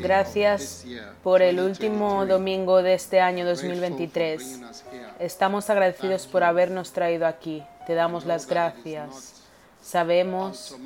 [0.00, 0.84] gracias
[1.22, 2.28] por el último 2023.
[2.28, 4.38] domingo de este año Grateful for 2023.
[4.38, 5.08] bringing us here.
[5.18, 7.62] Estamos agradecidos por habernos traído aquí.
[7.86, 9.34] Te damos las gracias.
[9.82, 10.76] Sabemos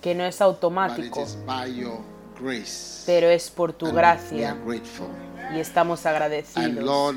[0.00, 1.26] que no es automático,
[3.06, 4.56] pero es por tu gracia
[5.54, 7.16] y estamos agradecidos.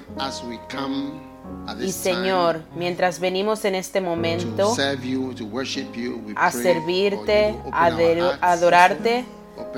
[1.81, 4.75] Y Señor, mientras venimos en este momento
[6.35, 7.85] a servirte, a
[8.41, 9.25] adorarte,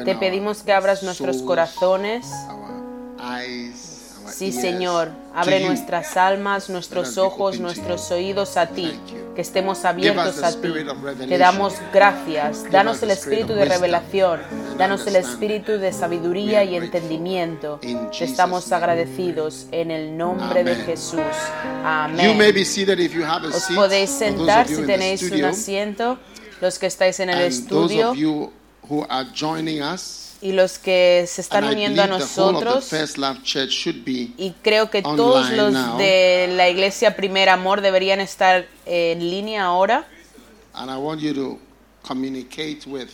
[0.03, 2.25] te pedimos que abras nuestros corazones.
[4.29, 8.97] Sí, Señor, abre nuestras almas, nuestros ojos, nuestros oídos a ti,
[9.35, 10.71] que estemos abiertos a ti.
[11.27, 14.39] Te damos gracias, danos el espíritu de revelación,
[14.77, 17.79] danos el espíritu de sabiduría y entendimiento.
[17.81, 20.75] Te estamos agradecidos en el nombre de.
[20.75, 21.19] Jesús.
[21.83, 22.39] Amén.
[23.53, 26.17] Os podéis sentar si tenéis un asiento,
[26.61, 28.13] los que estáis en el estudio
[28.91, 30.27] who are joining us.
[30.43, 32.85] y los que se están And uniendo a nosotros.
[32.89, 35.97] First Love Church should be Y creo que todos los now.
[35.97, 40.07] de la iglesia Primer Amor deberían estar en línea ahora.
[40.73, 41.59] And I want you to
[42.07, 43.09] communicate with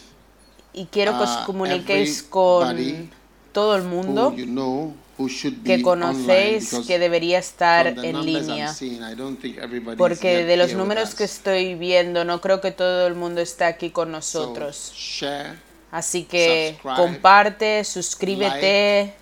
[0.73, 3.09] Y quiero que os Uh, comuniquéis everybody con
[3.51, 8.23] todo el mundo who you know who should be que conocéis que debería estar en
[8.25, 8.71] línea.
[8.73, 12.61] seeing, I don't think everybody is Porque de los números que estoy viendo, no creo
[12.61, 14.93] que todo el mundo esté aquí con So, nosotros.
[14.95, 15.57] share,
[15.91, 19.13] Así que subscribe, comparte, suscríbete,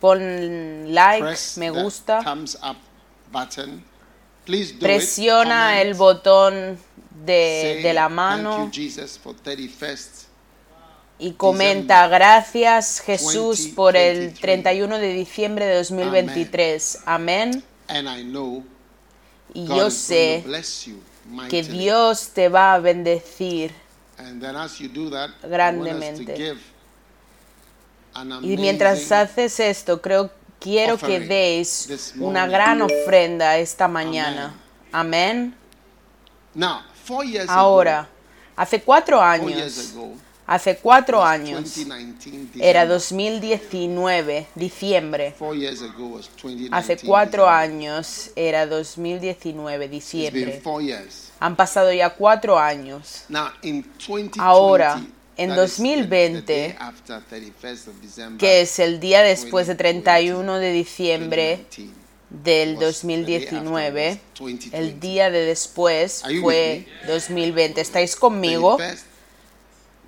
[0.00, 2.76] pon like, me gusta, thumbs up
[3.32, 3.82] button.
[4.44, 5.86] Please do presiona it.
[5.86, 5.98] el Comment.
[5.98, 6.78] botón
[7.24, 8.64] de, Say, de la mano.
[8.64, 10.26] you, Jesus, for 31st.
[11.20, 13.74] Y comenta, gracias Jesús 2023.
[13.74, 16.98] por el 31 de diciembre de 2023.
[17.06, 17.64] Amén.
[19.52, 20.44] Y yo sé
[21.50, 21.62] que.
[21.64, 23.72] Dios te va a bendecir.
[24.18, 26.56] And then as you do that, I want us to Grandemente.
[28.42, 34.54] Y mientras haces esto, creo quiero que deis una gran ofrenda esta mañana.
[34.92, 35.54] Amén.
[37.48, 38.08] Ahora,
[38.56, 40.14] hace cuatro años, ago,
[40.48, 42.88] hace cuatro años, 2019 era December.
[42.88, 45.34] 2019, diciembre.
[45.38, 50.60] Four years ago was 2019 Hace cuatro años era 2019, It's been diciembre.
[51.40, 53.24] Han pasado ya cuatro años.
[53.28, 54.94] Now, in 2020, Ahora,
[55.36, 59.22] en that is the- the 2020, day after 31st of December, que es el día
[59.22, 61.98] después de 31 de diciembre 2019,
[62.30, 64.78] del was- the day 2019, after was 2020.
[64.78, 67.80] el día de después fue with 2020.
[67.82, 68.78] ¿Estáis conmigo?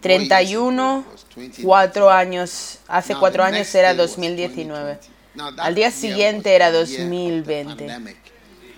[0.01, 1.65] 31st, 31, was 2019.
[1.65, 4.95] cuatro años, hace cuatro años era day was 2019.
[4.95, 5.21] 2020.
[5.35, 7.87] Now, that Al día siguiente era the year of the 2020.
[7.87, 8.17] pandemic.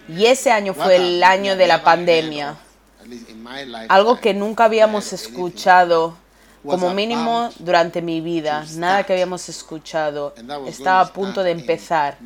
[0.08, 2.56] Y ese año fue el año de la pandemia.
[3.88, 6.16] Algo que nunca habíamos escuchado,
[6.64, 10.34] como mínimo durante mi vida, nada que habíamos escuchado.
[10.66, 12.18] Estaba a to punto de empezar.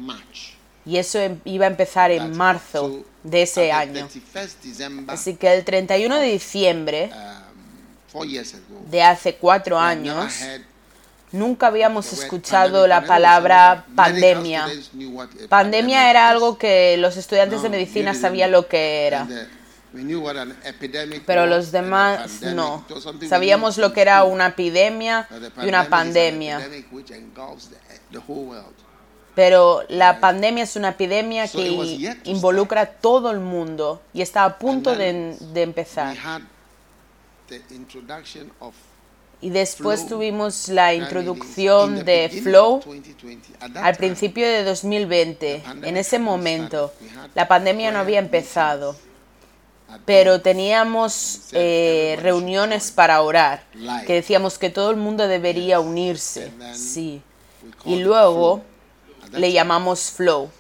[0.85, 4.09] Y eso em- iba a empezar en marzo de ese año.
[4.09, 7.11] 31st December, Así que el 31 de diciembre
[8.91, 10.35] de hace cuatro años,
[11.33, 14.67] nunca habíamos escuchado la palabra pandemia.
[15.49, 19.25] Pandemia era algo que los estudiantes de medicina sabían lo que era.
[19.25, 19.57] Uh,
[21.25, 22.85] Pero los demás no.
[23.29, 25.29] Sabíamos lo que era una epidemia
[25.63, 26.61] y una pandemic
[26.93, 27.71] is an pandemia.
[29.35, 34.59] Pero la pandemia es una epidemia que involucra a todo el mundo y está a
[34.59, 36.17] punto de, de empezar.
[37.51, 38.75] Had the introduction of
[39.43, 43.53] Y después Flow tuvimos la introducción the de Flow of 2020.
[43.61, 45.37] At that al principio de 2020.
[45.37, 46.93] the pandemic En ese momento,
[47.35, 48.97] la pandemia no había empezado.
[50.05, 53.63] pero teníamos eh, reuniones para orar,
[54.07, 57.23] que decíamos que todo el mundo debería unirse, sí.
[57.85, 58.63] Y luego
[59.33, 60.51] le llamamos flow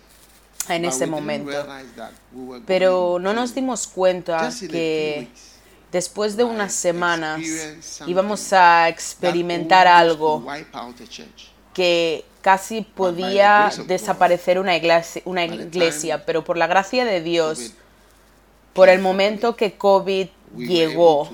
[0.68, 1.66] en ese momento.
[2.66, 5.28] Pero no nos dimos cuenta que
[5.92, 7.40] después de unas semanas
[8.06, 10.44] íbamos a experimentar algo
[11.72, 17.72] que casi podía desaparecer una iglesia, una iglesia, pero por la gracia de Dios,
[18.72, 21.28] por el momento que COVID llegó,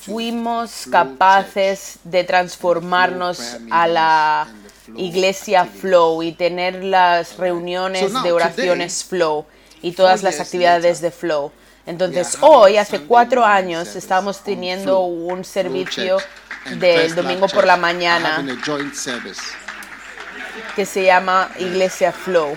[0.00, 4.48] fuimos capaces de transformarnos a la
[4.96, 9.44] iglesia Flow y tener las reuniones de oraciones Flow
[9.82, 11.52] y todas las actividades de Flow.
[11.88, 16.18] Entonces hoy, hace cuatro años, estamos teniendo un servicio
[16.76, 18.44] del domingo por la mañana
[20.76, 22.56] que se llama Iglesia Flow.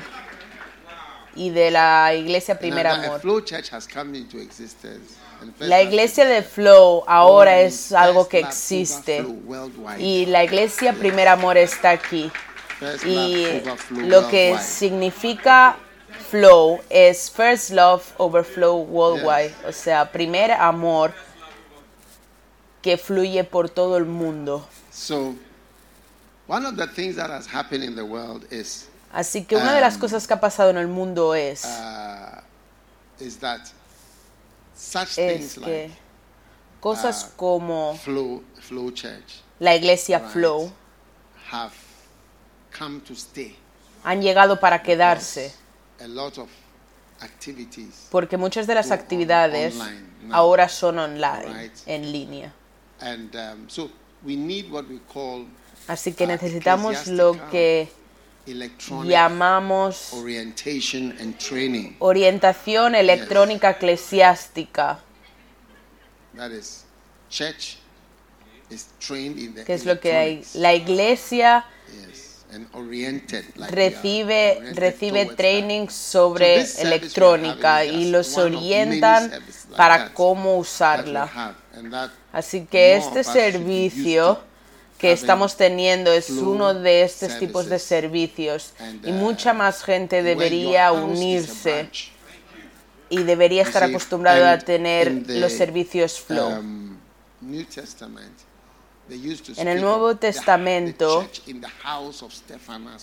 [1.33, 3.21] Y de la Iglesia Primer Amor.
[5.59, 9.25] La iglesia de Flow ahora es algo que existe.
[9.97, 12.29] Y la iglesia Primer Amor está aquí.
[13.05, 13.61] Y
[13.95, 15.77] lo que significa
[16.29, 21.13] Flow es First Love Overflow Worldwide, o sea, primer amor
[22.81, 24.67] que fluye por todo el mundo.
[29.13, 32.41] Así que una de las um, cosas que ha pasado en el mundo es, uh,
[33.19, 33.37] es
[35.55, 35.91] que
[36.79, 40.71] cosas uh, como flow, flow church, la iglesia right, Flow
[41.51, 41.73] have
[42.77, 43.55] come to stay.
[44.03, 45.53] han llegado para quedarse
[46.03, 46.49] a lot of
[47.21, 49.75] activities porque muchas de las actividades
[50.31, 52.53] ahora son online, en línea.
[53.01, 53.89] um, so
[54.23, 55.45] we need what we call
[55.87, 57.89] Así que necesitamos lo que
[59.03, 61.95] llamamos orientation and training.
[61.99, 64.99] orientación electrónica eclesiástica,
[66.35, 66.85] That is,
[67.29, 67.77] church
[68.69, 70.43] is trained in the que es lo que hay.
[70.53, 71.65] La iglesia
[73.69, 79.31] Recibe, recibe training sobre electrónica y los orientan
[79.75, 81.55] para cómo usarla.
[82.33, 84.39] Así que este servicio
[84.97, 90.21] que estamos teniendo es uno de estos tipos de servicios y uh, mucha más gente
[90.21, 91.89] debería unirse
[93.09, 96.61] y debería estar acostumbrado a tener los servicios flow.
[99.57, 101.27] En el Nuevo Testamento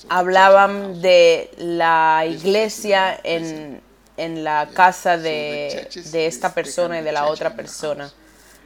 [0.09, 3.81] Hablaban de la iglesia en,
[4.17, 8.13] en la casa de, de esta persona y de la otra persona.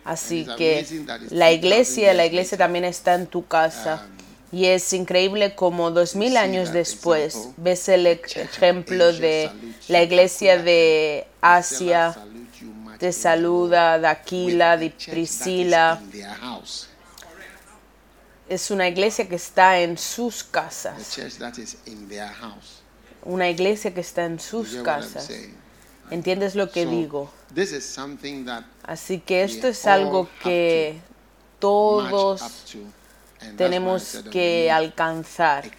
[0.04, 0.86] Así que
[1.30, 4.02] la 2000 iglesia, la iglesia también está en tu casa.
[4.04, 9.50] um, Y es increíble como dos mil años después ves el of ejemplo de
[9.88, 12.14] la iglesia Aquila de Asia,
[12.98, 14.06] te saluda, de
[14.58, 16.00] that is Priscila.
[18.52, 21.14] Es una iglesia que está en sus casas.
[21.14, 22.82] church that is in their house.
[23.24, 25.30] Una iglesia que está en sus casas.
[26.10, 27.30] ¿Entiendes lo que So, digo?
[27.54, 31.00] This is something that Así que esto es algo que
[31.60, 32.42] todos
[33.56, 35.70] tenemos que alcanzar.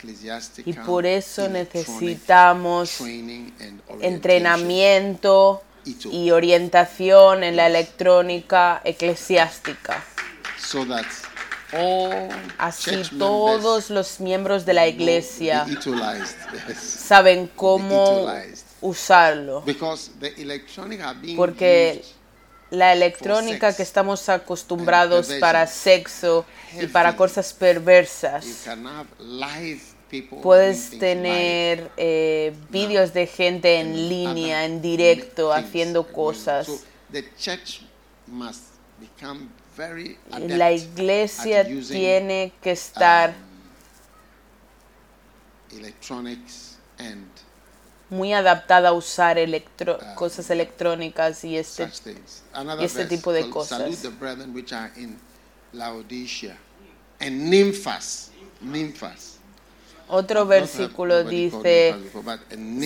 [0.65, 2.99] Y por eso necesitamos
[3.99, 10.03] entrenamiento Y orientación en la electrónica eclesiástica.
[10.57, 11.05] so that
[11.73, 15.65] all Así todos los miembros de la iglesia
[16.79, 18.29] saben cómo
[18.81, 19.61] usarlo.
[19.61, 22.03] Because the electronic are being Porque
[22.69, 26.45] la electrónica que estamos acostumbrados para sexo
[26.79, 28.65] y para cosas perversas.
[30.41, 36.67] Puedes tener eh, vídeos de gente en línea, en directo, haciendo cosas.
[39.75, 43.35] Very La iglesia tiene que estar um,
[46.99, 47.27] and
[48.09, 50.13] muy adaptada a usar electro- Ah.
[50.15, 51.89] cosas electrónicas y este
[52.79, 53.81] y este tipo de cosas.
[60.07, 61.95] Otro versículo dice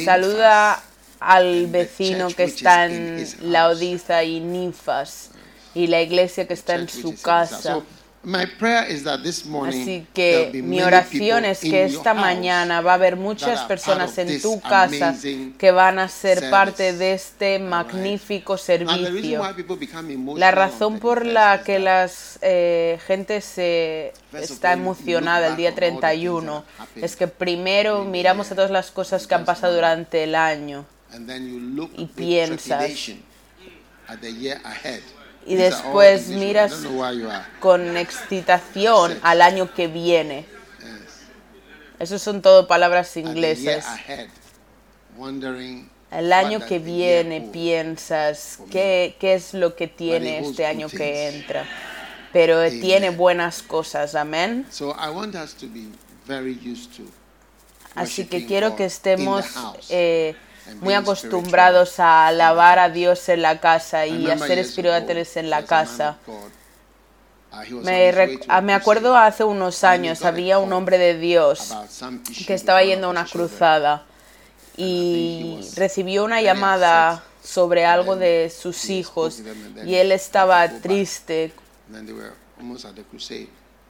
[0.06, 0.82] saluda
[1.20, 3.28] al vecino que está en.
[3.42, 5.32] Laodicea y Ninfas
[5.78, 7.62] y la iglesia que está en su casa.
[7.62, 7.84] So,
[8.24, 12.92] my prayer is that this morning Así que mi oración es que esta mañana va
[12.92, 15.16] a haber muchas personas en tu casa
[15.58, 19.42] que van a ser parte de este magnífico servicio.
[20.36, 25.72] La razón por 31st la que las eh, gente se está emocionada look el día
[25.72, 28.72] back on all the things 31 that happened es que primero miramos a year, todas
[28.72, 30.86] las cosas que han pasado durante el año
[31.96, 32.92] y piensas
[35.48, 36.74] y después miras
[37.60, 40.46] con excitación al año que viene.
[42.00, 43.86] Esas son todo palabras inglesas.
[46.12, 51.66] El año que viene piensas, ¿qué, ¿qué, es lo que tiene este año que entra?
[52.34, 54.66] Pero tiene buenas cosas, amén.
[57.96, 59.46] Así que quiero que estemos
[59.90, 60.36] eh,
[60.82, 65.66] muy acostumbrados a alabar a Dios en la casa y a hacer espirituales en la
[65.66, 66.18] casa.
[67.84, 71.74] Me, ah, me, acuerdo hace unos años, había un hombre de Dios
[72.46, 74.06] que estaba yendo a una cruzada
[74.76, 79.42] y recibió una llamada sobre algo de sus hijos
[79.86, 81.54] y él estaba triste.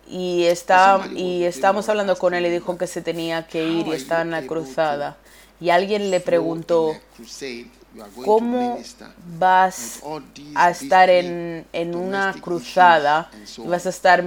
[0.07, 3.91] Y, está, y estábamos hablando con él y dijo que se tenía que ir y
[3.91, 5.17] estaba en la cruzada.
[5.59, 6.95] Y alguien le preguntó,
[8.23, 8.79] ¿cómo
[9.39, 10.01] vas
[10.55, 13.31] a estar en, en una cruzada
[13.65, 14.23] vas a estar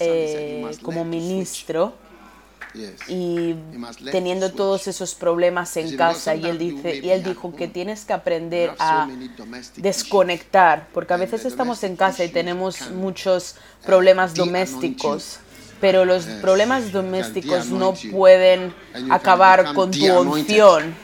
[0.00, 1.94] eh, como ministro?
[3.08, 3.54] y
[4.10, 8.12] teniendo todos esos problemas en casa y él dice y él dijo que tienes que
[8.12, 9.08] aprender a
[9.76, 13.54] desconectar porque a veces estamos en casa y tenemos muchos
[13.86, 15.38] problemas domésticos
[15.84, 18.74] pero los problemas domésticos no pueden
[19.10, 20.94] acabar con tu unción.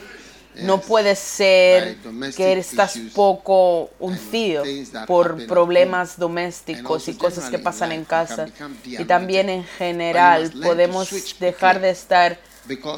[0.62, 1.98] No puede ser
[2.34, 4.64] que estás poco uncido
[5.06, 8.46] por problemas domésticos y cosas que pasan en casa.
[8.86, 12.38] Y también en general podemos dejar de estar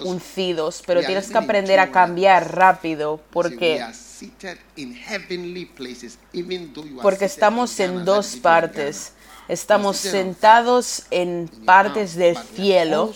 [0.04, 3.84] uncidos, pero tienes que aprender a cambiar rápido porque
[7.02, 9.14] porque estamos en dos partes
[9.48, 13.12] Estamos sentados en partes del cielo,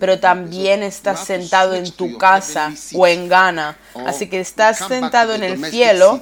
[0.00, 3.76] pero también estás sentado en tu casa o en Ghana.
[4.06, 6.20] Así que estás sentado en el cielo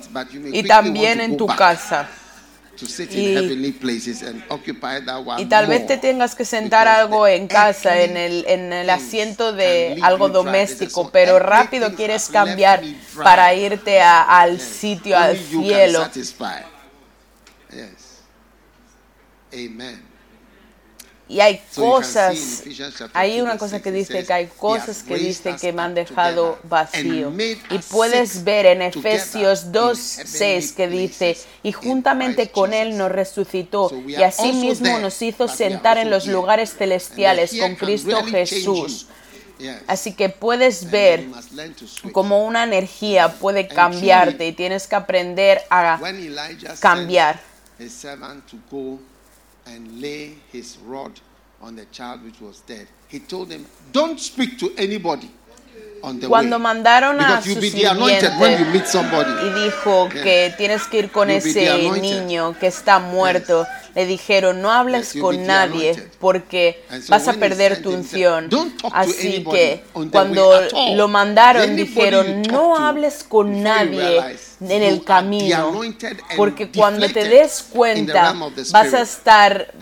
[0.52, 2.08] y también en tu casa.
[3.10, 3.36] Y,
[5.38, 9.52] y, tal vez te tengas que sentar algo en casa, en el, en el asiento
[9.52, 12.82] de algo doméstico, pero rápido quieres cambiar
[13.22, 16.08] para irte al sitio, al cielo.
[21.30, 22.64] Y hay cosas,
[23.12, 27.32] hay una cosa que dice que hay cosas que dice que me han dejado vacío.
[27.70, 34.16] Y puedes ver en Efesios 2.6 que dice, y juntamente con Él nos resucitó y
[34.16, 39.06] asimismo nos hizo sentar en los lugares celestiales con Cristo Jesús.
[39.86, 41.26] Así que puedes ver
[42.10, 46.00] cómo una energía puede cambiarte y tienes que aprender a
[46.80, 47.40] cambiar
[49.66, 51.20] and lay his rod
[51.60, 52.86] on the child which was dead.
[53.08, 55.30] He told them, Don't speak to anybody.
[56.28, 57.80] Cuando mandaron a su y
[59.60, 65.14] dijo que tienes que ir con ese niño que está muerto, le dijeron, no hables
[65.20, 68.48] con nadie porque vas a perder tu unción.
[68.92, 70.52] Así que cuando
[70.94, 75.80] lo mandaron, dijeron, no hables con nadie en el camino,
[76.36, 78.34] porque cuando te des cuenta
[78.70, 79.74] vas a estar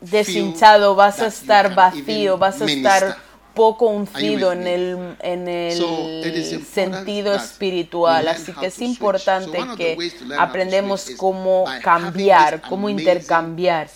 [0.00, 7.34] deshinchado, vas a estar vacío, vas a estar poco ungido en el, en el sentido
[7.34, 8.28] espiritual.
[8.28, 9.96] Así que es importante que
[10.38, 13.88] aprendemos cómo cambiar, cómo intercambiar.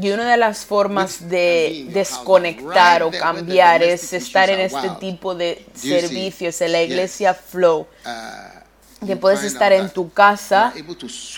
[0.00, 5.64] Y una de las formas de desconectar o cambiar es estar en este tipo de
[5.74, 7.86] servicios en la iglesia Flow.
[8.04, 8.56] Uh,
[9.04, 10.72] que puedes estar en tu casa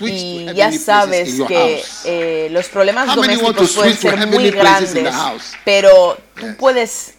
[0.00, 5.12] y ya sabes que eh, los problemas domésticos pueden ser muy grandes,
[5.64, 7.17] pero tú puedes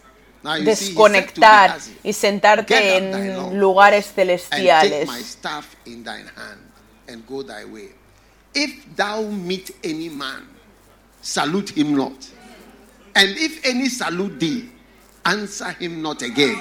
[0.64, 5.10] desconectar y sentarte en lugares celestiales.
[8.54, 10.48] If thou meet any man,
[11.22, 12.16] salute him not.
[13.16, 14.70] And if any salute thee,
[15.24, 16.58] answer him not again.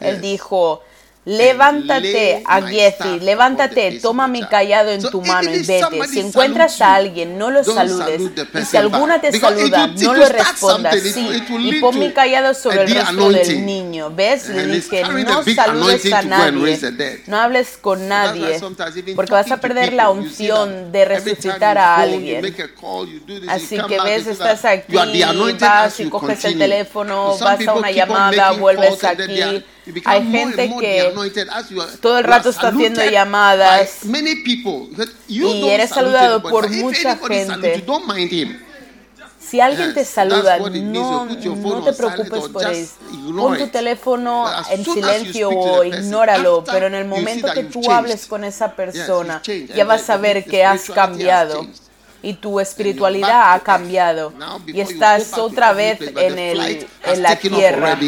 [0.00, 0.82] Él dijo,
[1.24, 6.08] Levántate, Agiezi, levántate, toma mi callado en tu mano y vete.
[6.08, 8.22] Si encuentras a alguien, no lo saludes.
[8.54, 11.00] Y si alguna te saluda, no lo respondas.
[11.00, 11.28] Sí,
[11.60, 14.10] y pon mi callado sobre el rostro del niño.
[14.10, 14.48] ¿Ves?
[14.48, 17.22] Le dije, no saludes a nadie.
[17.28, 18.60] No hables con nadie.
[19.14, 22.52] Porque vas a perder la unción de resucitar a alguien.
[23.48, 29.04] Así que ves, estás aquí, vas y coges el teléfono, vas a una llamada, vuelves
[29.04, 29.64] aquí
[30.04, 31.12] hay gente que
[32.00, 34.00] todo el rato está haciendo llamadas
[35.28, 37.84] y eres saludado por mucha gente.
[39.38, 42.94] Si alguien te saluda, no, no te preocupes por eso.
[43.36, 48.44] Pon tu teléfono en silencio o ignóralo, pero en el momento que tú hables con
[48.44, 49.42] esa persona,
[49.74, 51.66] ya vas a ver que has cambiado
[52.22, 54.32] y tu espiritualidad ha cambiado
[54.66, 57.98] y estás otra vez en, el, en la tierra.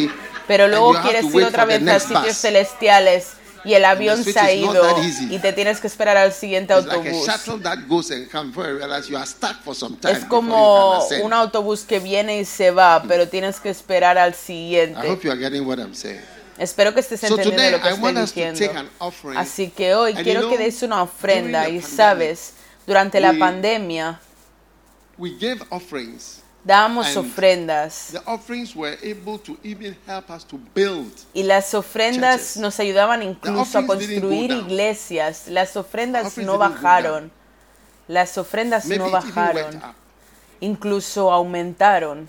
[0.47, 3.29] Pero luego quieres ir otra vez a sitios celestiales
[3.65, 4.85] y el avión se ha ido
[5.31, 7.27] y te tienes que esperar al siguiente autobús.
[10.11, 15.01] Es como un autobús que viene y se va, pero tienes que esperar al siguiente.
[16.59, 18.91] Espero que estés entendiendo lo que estoy diciendo.
[19.37, 22.53] Así que hoy quiero que des una ofrenda y sabes,
[22.87, 24.21] durante la pandemia
[26.65, 28.15] dábamos ofrendas.
[31.35, 35.49] Y las ofrendas nos ayudaban incluso a construir iglesias.
[35.49, 37.31] Las ofrendas no bajaron.
[38.09, 39.81] Las ofrendas no bajaron.
[40.61, 42.29] Incluso aumentaron.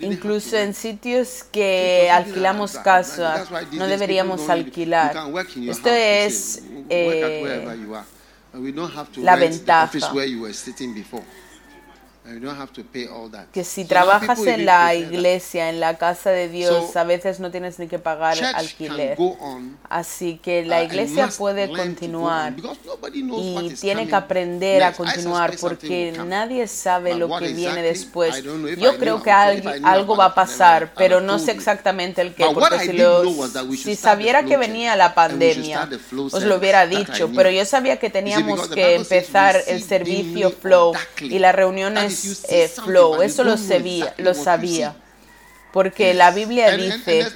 [0.00, 5.16] Incluso en sitios que alquilamos casa, no deberíamos alquilar.
[5.68, 6.62] Esto es
[8.58, 9.82] We don't have to write ventaja.
[9.84, 11.24] office where you were sitting before.
[13.52, 17.78] Que si trabajas en la iglesia, en la casa de Dios, a veces no tienes
[17.78, 19.16] ni que pagar alquiler.
[19.88, 22.54] Así que la uh, iglesia puede continuar.
[23.14, 28.42] y tiene que aprender a continuar porque nadie sabe lo que viene después.
[28.78, 32.78] Yo creo que algo va a pasar, pero no sé exactamente el qué, porque
[33.70, 35.88] si, si sabiera que venía la pandemia,
[36.32, 41.38] os lo hubiera dicho, pero yo sabía que teníamos que empezar el servicio Flow y
[41.38, 42.15] las reuniones
[42.48, 44.96] eh, flow, eso lo sabía, lo sabía.
[45.72, 47.26] Porque la Biblia dice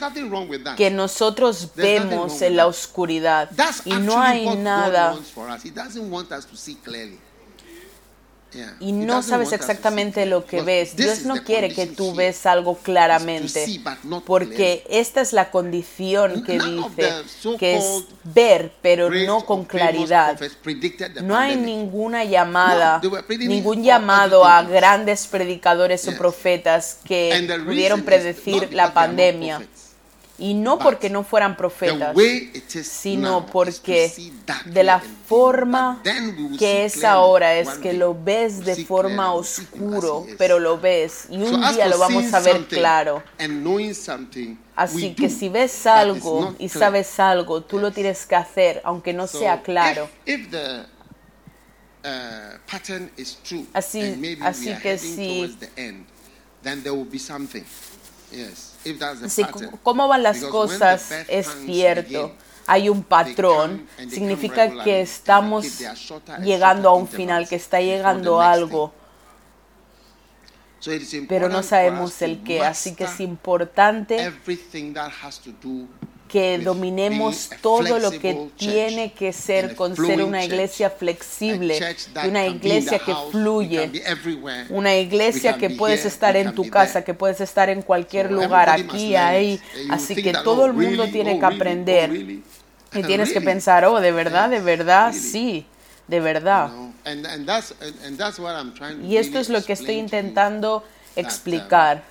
[0.76, 3.50] que nosotros vemos en la oscuridad
[3.84, 5.14] y no hay nada
[8.80, 10.96] y no sabes exactamente lo que ves.
[10.96, 13.64] Dios no quiere que tú ves algo claramente,
[14.24, 20.38] porque esta es la condición que dice, que es ver, pero no con claridad.
[21.22, 23.00] No hay ninguna llamada,
[23.38, 29.62] ningún llamado a grandes predicadores o profetas que pudieron predecir la pandemia.
[30.40, 32.16] Y no porque no fueran profetas,
[32.82, 34.10] sino porque
[34.64, 36.02] de la forma
[36.58, 41.60] que es ahora es que lo ves de forma oscuro, pero lo ves y un
[41.72, 43.22] día lo vamos a ver claro.
[44.74, 49.26] Así que si ves algo y sabes algo, tú lo tienes que hacer, aunque no
[49.26, 50.08] sea claro.
[53.74, 55.54] Así, así que si
[59.28, 59.44] si
[59.82, 62.34] cómo van las cosas es cierto.
[62.66, 65.80] Hay un patrón, significa que estamos
[66.40, 68.92] llegando a un final, que está llegando algo.
[71.28, 72.62] pero no sabemos el qué.
[72.62, 74.32] Así que es importante
[76.30, 81.80] que dominemos todo lo que tiene que ser con ser una iglesia flexible,
[82.26, 83.90] una iglesia que fluye,
[84.70, 89.16] una iglesia que puedes estar en tu casa, que puedes estar en cualquier lugar, aquí,
[89.16, 89.60] ahí.
[89.90, 92.12] Así que todo el mundo tiene que aprender.
[92.92, 95.66] Y tienes que pensar, oh, de verdad, de verdad, sí,
[96.08, 96.70] de verdad.
[99.02, 100.84] Y esto es lo que estoy intentando
[101.16, 102.02] explicar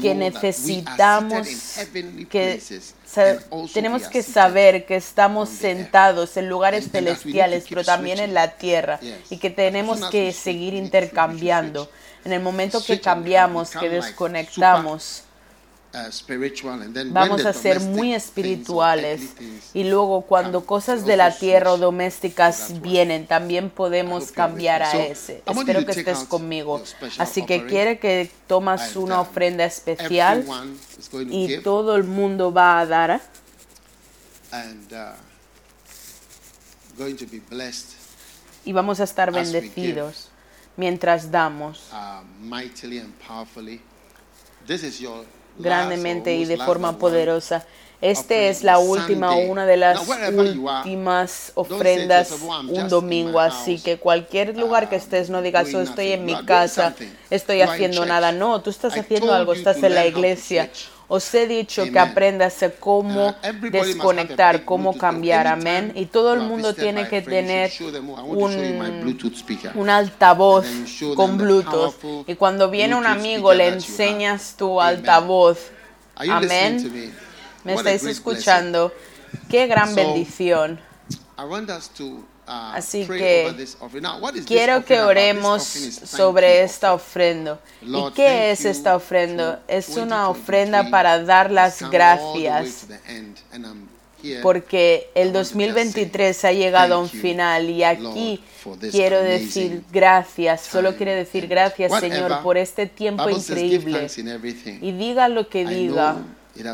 [0.00, 1.48] que necesitamos
[2.30, 2.60] que
[3.72, 9.38] tenemos que saber que estamos sentados en lugares celestiales, pero también en la tierra, y
[9.38, 11.90] que tenemos que seguir intercambiando.
[12.24, 15.23] En el momento que cambiamos, que desconectamos,
[17.10, 19.34] Vamos a ser muy espirituales
[19.72, 25.42] y luego cuando cosas de la tierra o domésticas vienen, también podemos cambiar a ese.
[25.46, 26.82] Espero que estés conmigo.
[27.18, 30.44] Así que quiere que tomas una uh, ofrenda especial
[31.30, 33.20] y todo el mundo va a dar.
[34.52, 35.14] Uh,
[38.64, 40.28] y vamos a estar bendecidos
[40.76, 41.90] mientras damos.
[45.58, 47.64] Grandemente y de forma poderosa.
[48.00, 52.32] Este es la última, una de las últimas ofrendas
[52.68, 56.94] un domingo, así que cualquier lugar que estés no digas, oh, estoy en mi casa,
[57.30, 58.30] estoy haciendo nada.
[58.30, 60.70] No, tú estás haciendo algo, estás en la iglesia
[61.08, 65.92] os he dicho que aprendas cómo uh, desconectar, cómo cambiar, amén.
[65.94, 67.70] Y todo el mundo tiene que tener
[68.26, 69.04] un,
[69.74, 70.66] un altavoz
[71.14, 71.94] con Bluetooth.
[72.26, 75.58] Y cuando viene un amigo le enseñas tu altavoz,
[76.16, 77.12] amén.
[77.64, 78.92] ¿Me estáis escuchando?
[79.48, 80.80] Qué gran bendición.
[82.46, 83.66] Así que
[84.46, 87.58] quiero que oremos sobre esta ofrenda.
[87.82, 89.62] ¿Y qué es esta ofrenda?
[89.68, 92.86] Es una ofrenda para dar las gracias.
[94.42, 98.42] porque el 2023 ha llegado a un final y aquí
[98.90, 104.08] quiero decir gracias, solo quiero decir gracias Señor por este tiempo increíble
[104.80, 106.16] y diga lo que diga,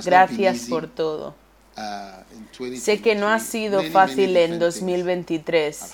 [0.05, 1.35] gracias por todo.
[1.81, 5.93] Uh, sé que no ha sido fácil en 2023.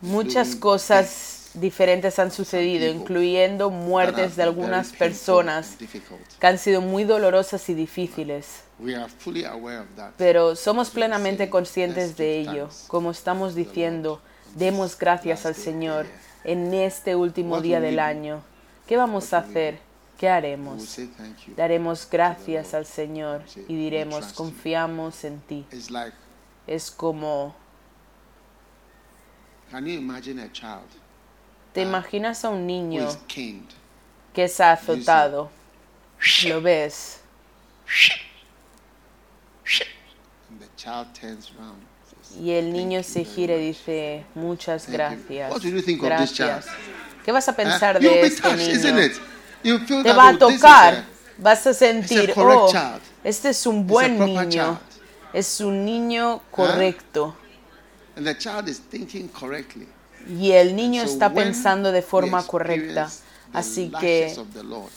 [0.00, 5.76] Muchas cosas diferentes han sucedido, incluyendo muertes de algunas personas
[6.38, 8.62] que han sido muy dolorosas y difíciles.
[10.16, 12.68] Pero somos plenamente conscientes de ello.
[12.86, 14.20] Como estamos diciendo,
[14.54, 16.06] demos gracias al Señor
[16.44, 18.42] en este último día del año.
[18.86, 19.89] ¿Qué vamos a hacer?
[20.20, 20.98] ¿Qué haremos?
[21.56, 25.64] Daremos gracias al Señor y diremos, confiamos en ti.
[26.66, 27.56] Es como...
[31.72, 33.08] ¿Te imaginas a un niño
[34.34, 35.50] que es azotado?
[36.46, 37.22] ¿Lo ves?
[42.38, 45.50] Y el niño se gira y dice, muchas gracias.
[45.98, 46.66] Gracias.
[47.24, 49.30] ¿Qué vas a pensar de este niño?
[49.62, 51.04] Te va a tocar,
[51.38, 52.70] vas a sentir, oh,
[53.24, 54.78] este es un buen niño,
[55.32, 57.36] es un niño correcto.
[60.28, 63.10] Y el niño está pensando de forma correcta.
[63.52, 64.36] Así que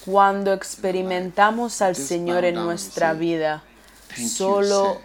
[0.05, 3.63] cuando experimentamos al Señor en nuestra vida,
[4.27, 5.01] solo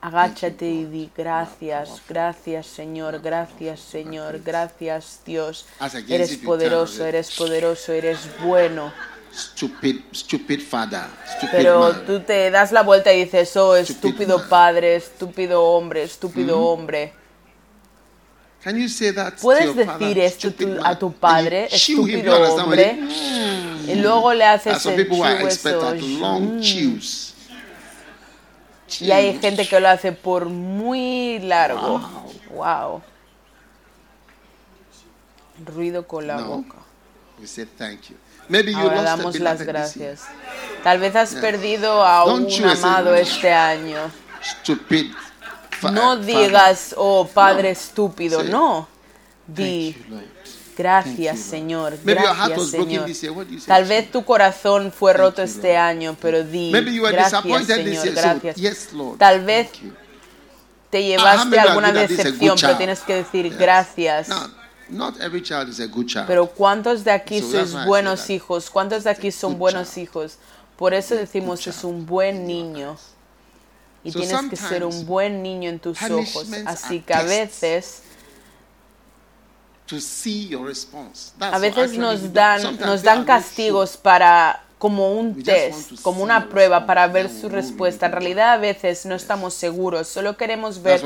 [0.00, 5.66] Agáchate y di gracias, gracias Señor, gracias Señor, gracias Dios.
[6.08, 8.92] Eres poderoso, eres poderoso, eres bueno.
[11.50, 16.64] Pero tú te das la vuelta y dices, oh, estúpido padre, estúpido hombre, estúpido hmm?
[16.64, 17.12] hombre.
[19.40, 20.52] ¿Puedes decir esto
[20.84, 22.98] a tu padre, estúpido hombre?
[23.86, 25.08] Y luego le haces el
[29.00, 32.00] y hay gente que lo hace por muy largo.
[32.50, 33.02] Wow.
[35.64, 36.76] Ruido con la boca.
[38.74, 40.22] Ahora damos las gracias.
[40.82, 44.10] Tal vez has perdido a un amado este año.
[45.92, 48.88] No digas, oh Padre estúpido, no.
[49.46, 49.96] Di,
[50.78, 51.98] Gracias, Señor.
[52.04, 53.10] Gracias, Señor.
[53.66, 58.14] Tal vez tu corazón fue roto este año, pero di gracias, Señor.
[58.14, 58.88] Gracias.
[59.18, 59.70] Tal vez
[60.88, 64.28] te llevaste alguna decepción, pero tienes que decir gracias.
[66.28, 68.70] Pero ¿cuántos de aquí sois buenos hijos?
[68.70, 70.38] ¿Cuántos de aquí son buenos hijos?
[70.76, 72.96] Por eso decimos es un buen niño.
[74.04, 76.46] Y tienes que ser un buen niño en tus ojos.
[76.66, 78.02] Así que a veces
[81.40, 87.08] a veces nos dan, nos dan castigos para como un test, como una prueba para
[87.08, 88.06] ver su respuesta.
[88.06, 91.00] En realidad a veces no estamos seguros, solo queremos ver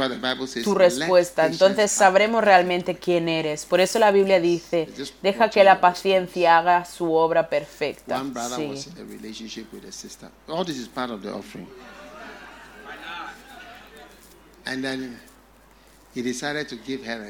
[0.62, 1.46] tu respuesta.
[1.46, 3.64] Entonces sabremos realmente quién eres.
[3.64, 4.88] Por eso la Biblia dice,
[5.22, 8.22] deja que la paciencia haga su obra perfecta.
[8.56, 8.92] Sí.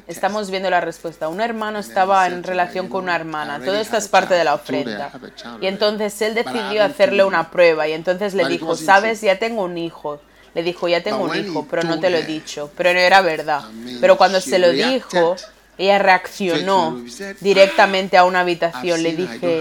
[0.09, 1.29] Estamos viendo la respuesta.
[1.29, 3.61] Un hermano estaba en relación con una hermana.
[3.65, 5.13] Todo esto es parte de la ofrenda.
[5.61, 9.79] Y entonces él decidió hacerle una prueba y entonces le dijo, sabes, ya tengo un
[9.79, 10.21] hijo.
[10.55, 12.71] Le dijo, ya tengo un hijo, pero no te lo he dicho.
[12.77, 13.63] Pero no era verdad.
[14.01, 15.37] Pero cuando se lo dijo,
[15.79, 17.03] ella reaccionó
[17.41, 19.03] directamente a una habitación.
[19.03, 19.61] Le dije,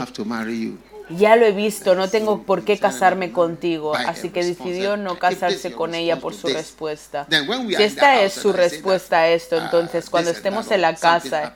[1.17, 5.71] ya lo he visto, no tengo por qué casarme contigo, así que decidió no casarse
[5.71, 7.28] con ella por su respuesta.
[7.30, 11.54] Si esta es su respuesta a esto, uh, entonces cuando estemos en la casa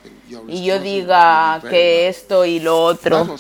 [0.47, 3.35] y yo diga que esto y lo otro,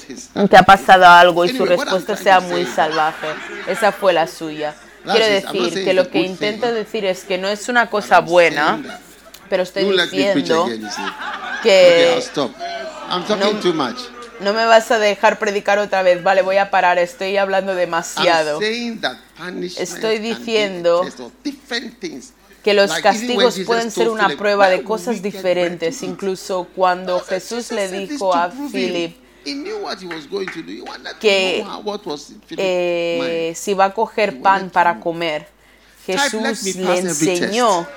[0.49, 3.27] que ha pasado algo y su respuesta sea muy salvaje,
[3.67, 4.75] esa fue la suya.
[5.03, 8.99] Quiero decir que lo que intento decir es que no es una cosa buena,
[9.49, 10.67] pero estoy diciendo
[11.61, 12.19] que...
[13.07, 16.23] No me vas a dejar predicar otra vez.
[16.23, 16.97] Vale, voy a parar.
[16.97, 18.59] Estoy hablando demasiado.
[18.61, 21.05] Estoy diciendo
[22.63, 26.01] que los castigos pueden ser una prueba de cosas diferentes.
[26.03, 29.15] Incluso cuando Jesús le dijo a Philip
[31.19, 31.63] que
[32.57, 35.47] eh, si va a coger pan para comer,
[36.05, 37.87] Jesús le enseñó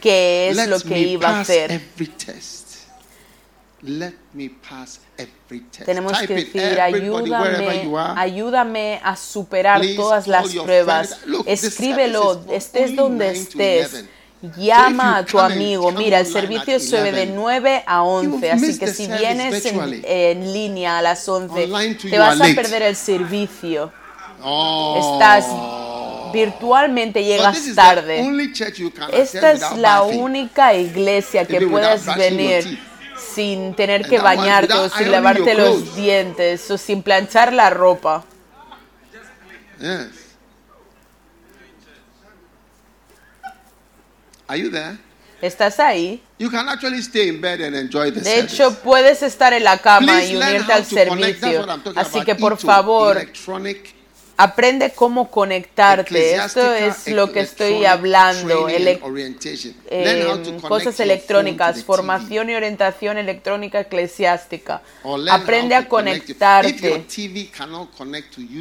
[0.00, 1.80] qué es lo que iba a hacer.
[5.84, 11.18] Tenemos que decir, ayúdame, ayúdame a superar todas las pruebas.
[11.46, 14.04] Escríbelo, estés donde estés.
[14.56, 15.92] llama a tu amigo.
[15.92, 21.02] Mira, el servicio sube de 9 a 11, así que si vienes en, línea a
[21.02, 21.68] las 11,
[22.10, 23.92] te vas a perder el servicio.
[24.42, 25.14] Oh.
[25.14, 25.46] Estás
[26.32, 28.20] virtualmente llegas tarde.
[29.12, 32.89] Esta es la única iglesia que puedes venir
[33.20, 38.24] sin tener que bañarte o sin lavarte los dientes o sin planchar la ropa.
[45.40, 46.22] ¿Estás ahí?
[48.10, 51.66] de hecho, puedes estar en la cama y unirte al servicio.
[51.96, 53.18] Así que por favor,
[54.42, 56.34] Aprende cómo conectarte.
[56.34, 58.68] Esto es lo que estoy hablando.
[58.70, 58.98] Eh,
[60.66, 64.80] cosas electrónicas, formación y orientación electrónica eclesiástica.
[65.30, 67.04] Aprende a conectarte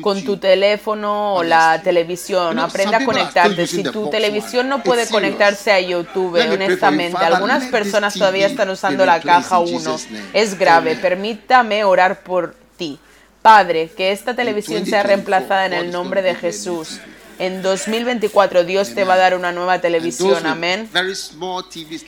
[0.02, 2.60] con tu teléfono o la televisión.
[2.60, 3.66] Aprende a conectarte.
[3.66, 9.22] Si tu televisión no puede conectarse a YouTube, honestamente, algunas personas todavía están usando la
[9.22, 9.98] caja 1.
[10.34, 10.98] Es grave.
[10.98, 13.00] Permítame orar por ti.
[13.42, 17.00] Padre, que esta televisión sea reemplazada en el nombre de Jesús.
[17.40, 20.90] En 2024 Dios te va a dar una nueva televisión, amén.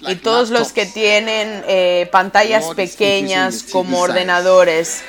[0.07, 5.03] Y todos los que tienen eh, pantallas pequeñas como ordenadores,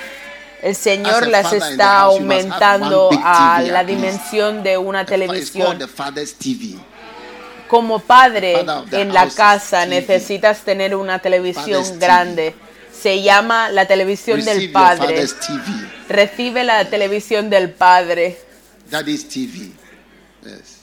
[0.63, 5.77] el Señor las está aumentando a la dimensión de una televisión.
[7.67, 12.55] Como padre en la casa necesitas tener una televisión grande
[13.03, 15.27] se llama la televisión del Padre.
[16.09, 18.39] Recibe la televisión del Padre.
[18.89, 19.73] Daddy's TV.
[20.45, 20.79] Yes.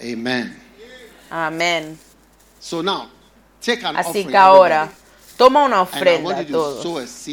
[0.00, 0.56] Amen.
[1.30, 1.98] Amén.
[2.60, 3.08] So now,
[3.60, 4.90] take an Así que ahora,
[5.36, 7.26] toma una ofrenda a todos.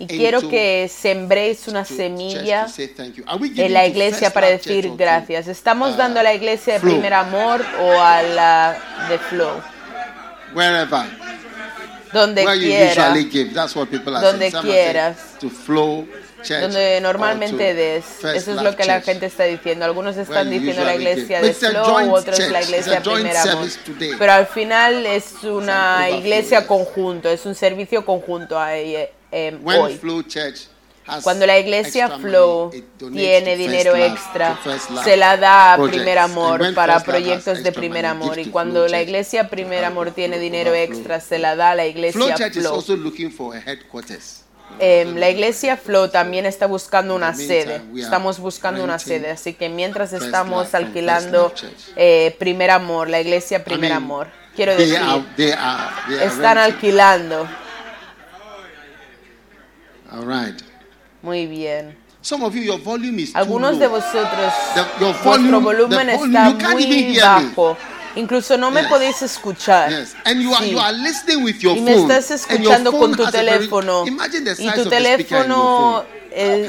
[0.00, 5.46] Y quiero que sembréis una semilla en la iglesia para decir gracias.
[5.46, 8.78] ¿Estamos dando a la iglesia de primer amor o a la
[9.10, 9.60] de flow?
[12.14, 13.74] Donde quieras.
[14.22, 15.16] Donde quieras.
[16.48, 18.04] Donde normalmente des.
[18.24, 19.84] Eso es lo que la gente está diciendo.
[19.84, 23.68] Algunos están diciendo la iglesia de flow, otros la iglesia de primer amor.
[24.18, 30.00] Pero al final es una iglesia conjunto, es un servicio conjunto a ella eh, hoy.
[31.22, 32.70] Cuando la iglesia Flow
[33.12, 34.58] tiene dinero extra,
[35.02, 38.38] se la da a Primer Amor para proyectos de Primer Amor.
[38.38, 42.36] Y cuando la iglesia Primer Amor tiene dinero extra, se la da a la iglesia
[42.36, 42.84] Flow.
[44.78, 47.82] Em, la iglesia Flow también está buscando una sede.
[47.96, 49.30] Estamos buscando una sede.
[49.30, 51.52] Así que mientras estamos alquilando
[51.96, 55.00] eh, Primer Amor, la iglesia Primer Amor, quiero decir,
[56.22, 57.48] están alquilando
[60.12, 60.60] All right.
[61.22, 61.96] Muy bien.
[62.22, 67.76] Some of you, your volume is Algunos de vosotros, the, vuestro volumen está muy bajo.
[68.16, 69.90] Incluso no me podéis escuchar.
[69.90, 70.14] Yes.
[70.24, 70.72] And you are, sí.
[70.72, 74.04] you are listening with your y me estás escuchando con tu teléfono.
[74.04, 76.04] y tu teléfono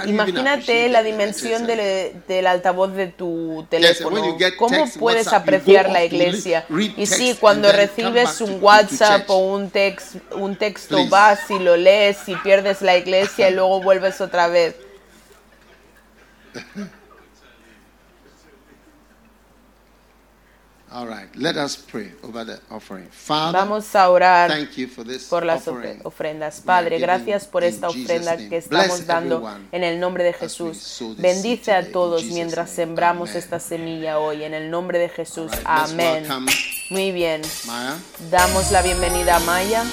[0.06, 4.38] imagínate la dimensión del, altavoz de tu teléfono.
[4.58, 6.66] ¿Cómo puedes apreciar la iglesia?
[6.98, 9.72] Y sí, cuando recibes un WhatsApp o un,
[10.32, 14.76] un texto, vas y lo lees y pierdes la iglesia y luego vuelves otra vez.
[20.94, 23.08] All right, let us pray over the offering.
[23.12, 24.52] Father, Vamos a orar
[25.30, 25.66] por las
[26.04, 26.60] ofrendas.
[26.60, 31.02] Padre, gracias por esta ofrenda que estamos dando en el nombre de Jesús.
[31.18, 35.52] Bendice a todos mientras sembramos esta semilla hoy en el nombre de Jesús.
[35.64, 36.26] Amén.
[36.90, 37.42] Muy bien.
[38.30, 39.86] Damos la bienvenida a Maya.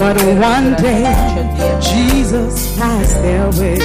[0.00, 1.04] But one day
[1.80, 3.78] Jesus passed their way.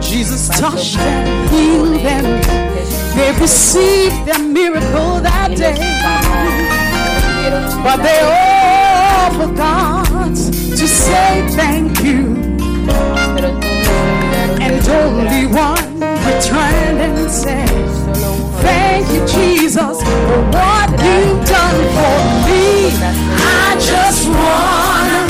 [0.00, 2.24] Jesus touched and healed them.
[3.16, 5.76] They received their miracle that day.
[7.84, 8.75] But they all
[9.40, 10.34] forgot
[10.80, 12.36] to say thank you.
[14.64, 15.86] And only one
[16.26, 17.68] returned and said,
[18.62, 22.64] Thank you, Jesus, for what you've done for me.
[23.62, 25.22] I just wanna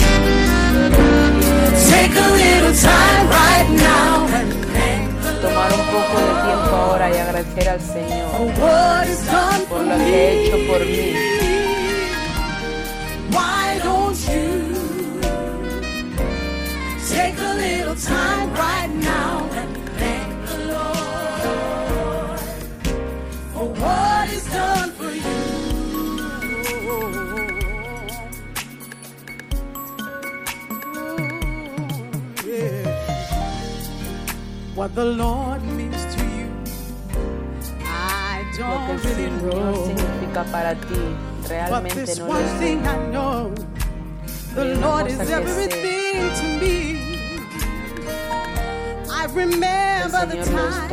[1.90, 4.27] take a little time right now.
[5.42, 8.27] Tomar un poco de tiempo ahora y agradecer al Señor
[9.68, 11.36] por lo que ha hecho por mí.
[34.87, 36.46] What the Lord means to you,
[37.83, 41.03] I don't lo que el Señor significa para ti
[41.49, 42.79] realmente no lo sé.
[44.55, 47.18] The Lord is everything to me.
[49.11, 50.88] I remember the time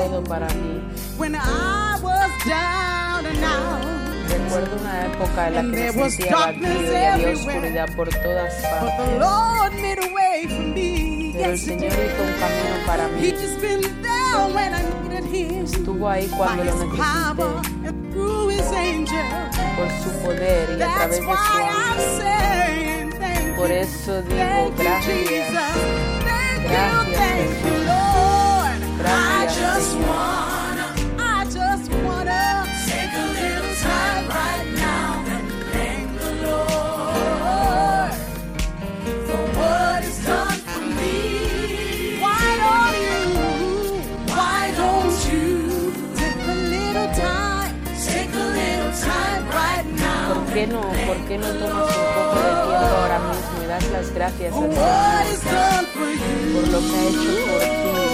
[1.19, 3.85] when I was down and out.
[4.27, 10.22] Recuerdo una época en la que me sentía abatido y había oscuridad por todas partes.
[11.43, 13.33] Pero el Señor hizo un camino para mí.
[15.65, 16.97] Estuvo ahí cuando lo necesité.
[19.75, 21.31] Por su poder y a través de su
[21.99, 23.55] ángel.
[23.57, 25.51] Por eso digo gracias.
[26.63, 27.19] Gracias,
[27.61, 27.87] Jesús.
[28.99, 29.97] Gracias,
[50.71, 54.67] por qué no tomas un poco de tiempo ahora mismo y das las gracias a
[54.67, 54.79] Dios
[56.53, 58.12] por lo que ha hecho por ti?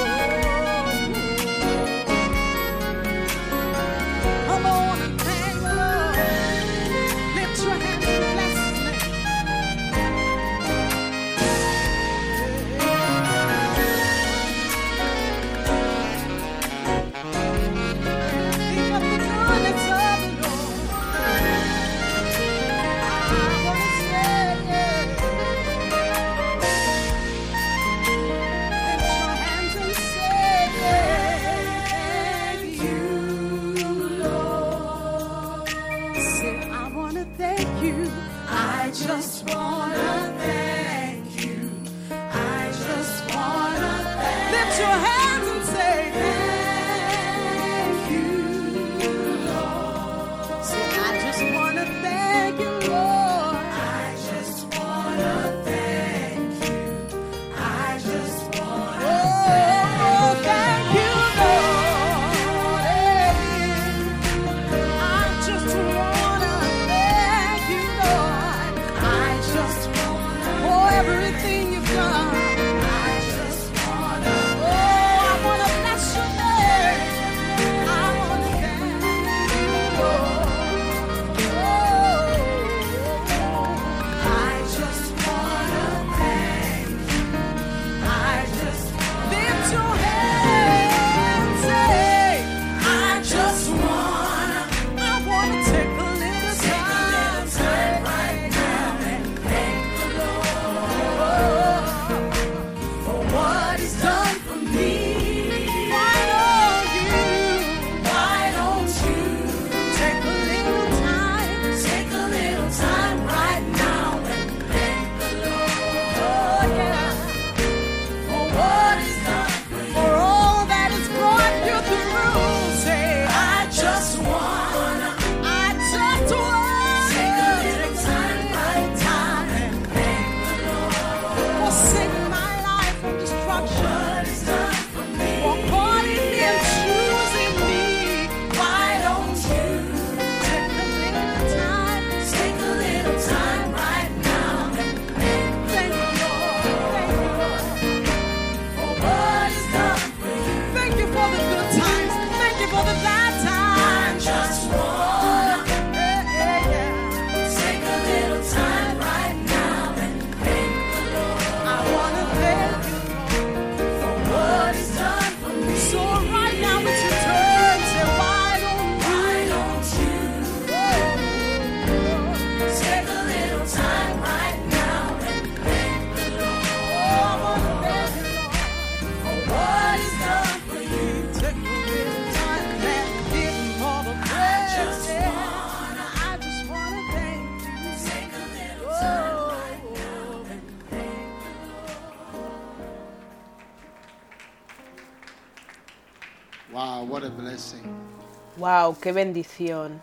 [198.60, 200.02] Wow, qué bendición.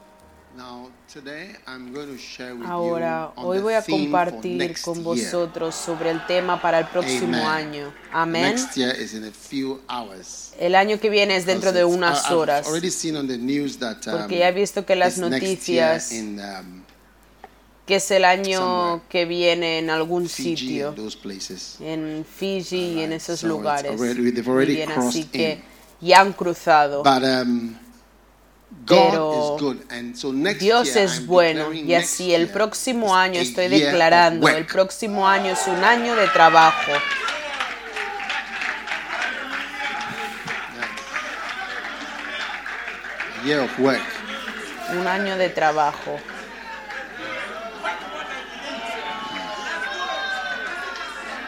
[0.57, 6.11] Now, today I'm going to share with Ahora, hoy voy a compartir con vosotros sobre
[6.11, 7.75] el tema para el próximo Amen.
[7.75, 7.95] año.
[8.11, 8.57] Amén.
[10.59, 12.67] El año que viene es dentro de unas horas.
[12.67, 16.83] that um, Porque ya he visto que las noticias um,
[17.85, 20.95] que es el año que viene en algún sitio,
[21.81, 24.01] en Fiji y en esos lugares.
[24.01, 25.61] already bien, así que
[26.01, 27.03] ya han cruzado.
[27.03, 27.75] But um,
[28.87, 29.57] Pero
[30.59, 35.83] Dios es bueno y así el próximo año estoy declarando, el próximo año es un
[35.85, 36.93] año de trabajo.
[44.93, 46.19] Un año de trabajo.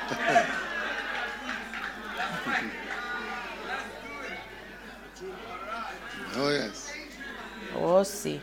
[6.41, 6.88] Oh yes.
[7.81, 8.41] Oh, sí.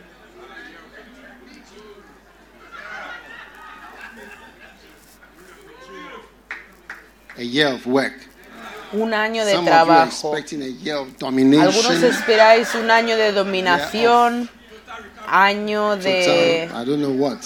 [7.36, 8.14] A year of work.
[8.92, 10.32] Un año de Some of you are trabajo.
[10.32, 11.66] expecting a year of domination.
[11.66, 14.48] Algunos esperáis un año de dominación,
[15.26, 17.38] año de total, I don't know what.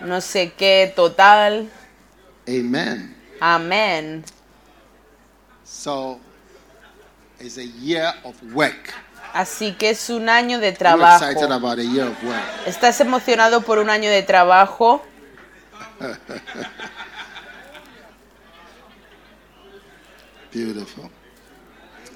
[0.00, 1.68] no sé qué total.
[2.48, 3.14] Amen.
[3.40, 4.24] Amén.
[5.64, 6.20] So
[7.40, 8.94] it's a year of work.
[9.34, 11.24] Así que es un año de trabajo.
[12.66, 15.02] ¿Estás emocionado por un año de trabajo?
[20.52, 21.10] Beautiful.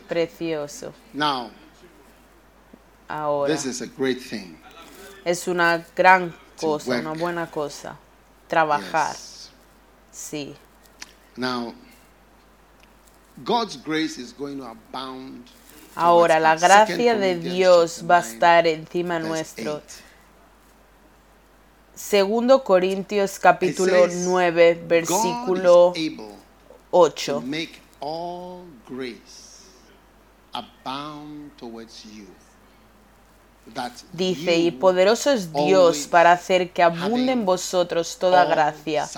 [0.09, 0.95] Precioso.
[1.13, 1.51] Now,
[3.09, 4.57] Ahora this is a great thing.
[5.25, 7.97] es una gran cosa, una buena cosa.
[8.49, 9.51] Trabajar, Yes.
[10.13, 10.55] sí.
[11.37, 11.75] Now,
[13.45, 15.51] God's grace is going to abound.
[15.95, 19.83] Ahora la gracia de Dios va a 9, estar encima nuestro.
[19.85, 20.05] 8.
[21.95, 24.75] Segundo Corintios capítulo It says, 9,
[25.05, 26.39] God versículo is able
[27.27, 27.41] to 8.
[27.41, 29.67] make all grace
[30.55, 32.27] abound towards you.
[33.49, 33.58] That
[34.13, 39.09] Dice, y poderoso es Dios para hacer que abunde en vosotros toda gracia,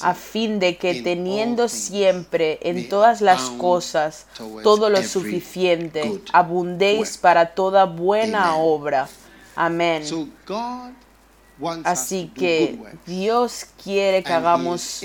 [0.00, 4.26] a fin de que teniendo siempre en todas las cosas
[4.62, 9.08] todo lo suficiente, abundéis para toda buena obra.
[9.54, 10.02] Amén.
[11.84, 15.00] Así que Dios quiere que hagamos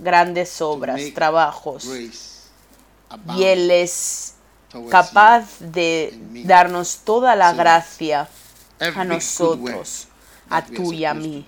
[0.00, 1.88] grandes obras, trabajos,
[3.36, 4.31] y Él es
[4.90, 8.28] capaz de darnos toda la gracia
[8.94, 10.08] a nosotros,
[10.48, 11.44] a tú y a mí.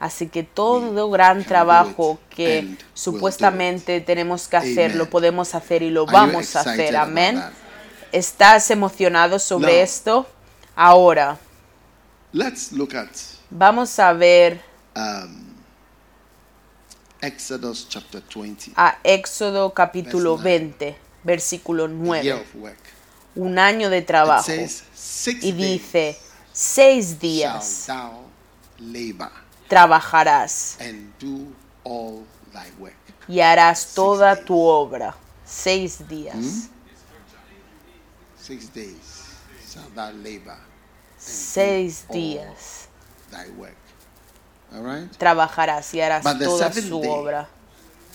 [0.00, 6.06] Así que todo gran trabajo que supuestamente tenemos que hacer, lo podemos hacer y lo
[6.06, 6.96] vamos a hacer.
[6.96, 7.42] Amén.
[8.12, 10.26] ¿Estás emocionado sobre esto?
[10.76, 11.36] Ahora,
[13.50, 14.60] vamos a ver
[14.94, 15.48] um,
[17.20, 18.72] Exodus chapter 20.
[18.76, 20.68] a Éxodo capítulo Verse nine.
[20.78, 22.32] 20, versículo a year 9.
[22.32, 22.78] of work.
[23.36, 24.50] Un año de trabajo.
[25.40, 26.18] Y dice,
[26.52, 27.86] seis días
[29.68, 30.78] trabajarás
[33.28, 35.14] y harás toda tu obra.
[35.44, 36.68] Seis días.
[38.40, 38.72] Seis
[42.08, 42.88] días
[45.18, 47.48] trabajarás y harás toda su obra.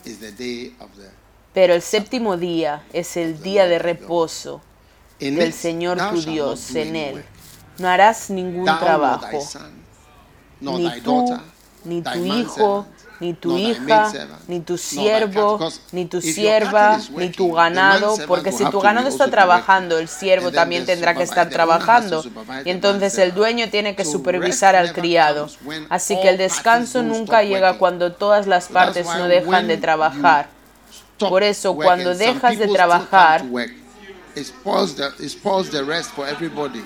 [0.06, 1.23] Is the day of the
[1.54, 4.62] Pero el séptimo día es el día de reposo
[5.20, 7.26] del Señor tu Dios en él.
[7.78, 9.40] No harás ningún trabajo,
[10.60, 11.40] ni tú,
[11.86, 12.86] ni tu hijo,
[13.20, 14.12] ni tu hija,
[14.48, 15.60] ni tu siervo,
[15.92, 20.86] ni tu sierva, ni tu ganado, porque si tu ganado está trabajando, el siervo también
[20.86, 22.24] tendrá que estar trabajando.
[22.66, 25.50] Y entonces el dueño tiene que supervisar al criado.
[25.90, 30.63] Así que el descanso nunca llega cuando todas las partes no dejan de trabajar.
[31.18, 33.44] Por eso, cuando dejas de trabajar.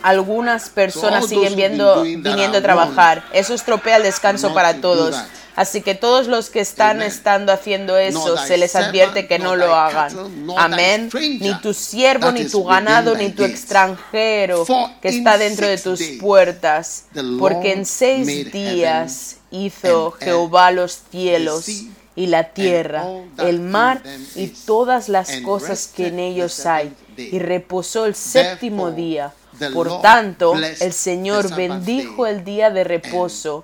[0.04, 3.24] Algunas personas siguen viendo, viniendo a trabajar.
[3.32, 5.24] Eso estropea el descanso para to do todos.
[5.58, 9.74] Así que todos los que están estando haciendo eso, se les advierte que no lo
[9.74, 10.16] hagan.
[10.56, 11.10] Amén.
[11.14, 14.66] Ni tu siervo, ni tu ganado, ni tu extranjero
[15.02, 17.06] que está dentro de tus puertas.
[17.40, 21.66] Porque en seis días hizo Jehová los cielos
[22.18, 23.05] y la tierra,
[23.38, 24.01] el mar
[24.36, 26.91] y todas las cosas que en ellos hay.
[27.15, 29.34] Y reposó el séptimo día.
[29.72, 33.63] Por tanto, el Señor bendijo el día de reposo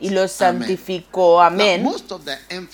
[0.00, 1.42] y lo santificó.
[1.42, 1.84] Amén.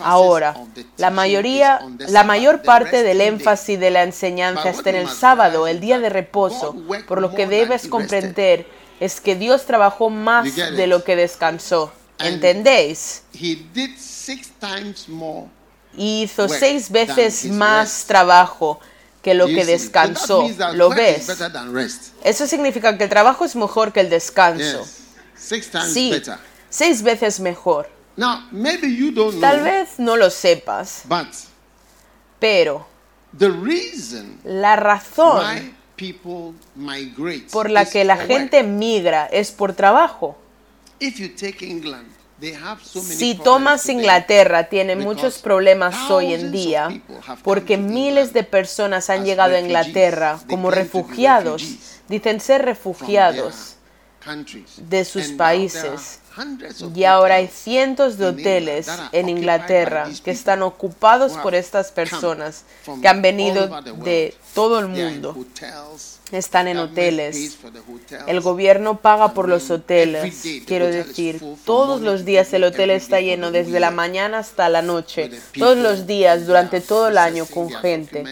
[0.01, 0.55] Ahora,
[0.99, 5.81] la mayoría, la mayor parte del énfasis de la enseñanza está en el sábado, el
[5.81, 6.77] día de reposo.
[7.07, 8.67] Por lo que debes comprender
[9.01, 11.91] es que Dios trabajó más de lo que descansó.
[12.19, 13.23] ¿Entendéis?
[15.97, 18.79] Hizo seis veces más trabajo
[19.23, 20.49] que lo que descansó.
[20.75, 21.27] ¿Lo ves?
[22.23, 24.87] Eso significa que el trabajo es mejor que el descanso.
[25.37, 26.13] Sí,
[26.69, 27.89] seis veces mejor.
[29.41, 31.03] Tal vez no lo sepas,
[32.39, 32.87] pero
[34.45, 35.75] la razón
[37.53, 40.37] por la que la gente migra es por trabajo.
[42.85, 46.89] Si tomas Inglaterra, tiene muchos problemas hoy en día
[47.43, 51.65] porque miles de personas han llegado a Inglaterra como refugiados,
[52.09, 53.77] dicen ser refugiados
[54.77, 56.21] de sus países.
[56.95, 62.65] Y ahora hay cientos de hoteles en Inglaterra que están ocupados por estas personas
[63.01, 63.69] que han venido
[64.05, 65.37] de todo el mundo.
[66.31, 67.59] Están en hoteles.
[68.27, 70.43] El gobierno paga por los hoteles.
[70.67, 75.31] Quiero decir, todos los días el hotel está lleno desde la mañana hasta la noche.
[75.59, 78.25] Todos los días, durante todo el año, con gente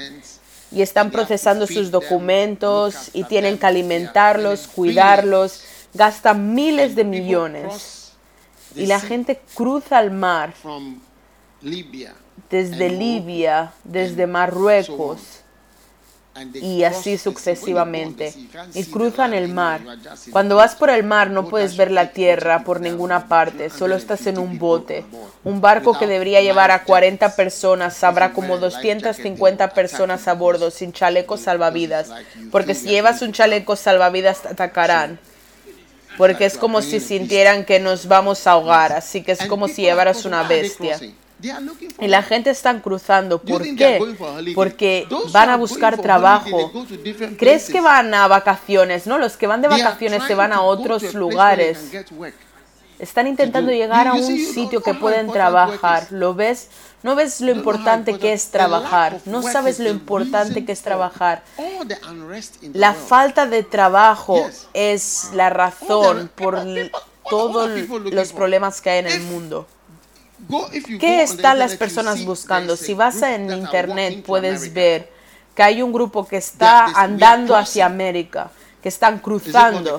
[0.72, 5.62] y están procesando sus documentos y tienen que alimentarlos, cuidarlos
[5.96, 8.12] gastan miles de millones
[8.74, 10.54] y la gente cruza el mar
[12.50, 15.42] desde Libia, desde Marruecos
[16.54, 18.34] y así sucesivamente.
[18.74, 19.80] Y cruzan el mar.
[20.30, 24.26] Cuando vas por el mar no puedes ver la tierra por ninguna parte, solo estás
[24.26, 25.06] en un bote.
[25.44, 30.92] Un barco que debería llevar a 40 personas habrá como 250 personas a bordo sin
[30.92, 32.10] chalecos salvavidas,
[32.50, 35.18] porque si llevas un chaleco salvavidas te atacarán
[36.16, 39.82] porque es como si sintieran que nos vamos a ahogar, así que es como si
[39.82, 40.98] llevaras una bestia.
[42.00, 43.40] Y la gente está cruzando.
[43.40, 44.00] ¿Por qué?
[44.54, 46.72] Porque van a buscar trabajo.
[47.38, 49.06] ¿Crees que van a vacaciones?
[49.06, 51.92] No, los que van de vacaciones se van a otros lugares.
[52.98, 56.06] Están intentando llegar a un sitio que pueden trabajar.
[56.10, 56.68] ¿Lo ves?
[57.02, 59.20] No ves lo importante que es trabajar.
[59.26, 61.42] No sabes lo importante que es trabajar.
[62.72, 66.58] La falta de trabajo es la razón por
[67.28, 69.66] todos los problemas que hay en el mundo.
[71.00, 72.76] ¿Qué están las personas buscando?
[72.76, 75.10] Si vas en internet puedes ver
[75.54, 78.50] que hay un grupo que está andando hacia América,
[78.82, 79.98] que están cruzando.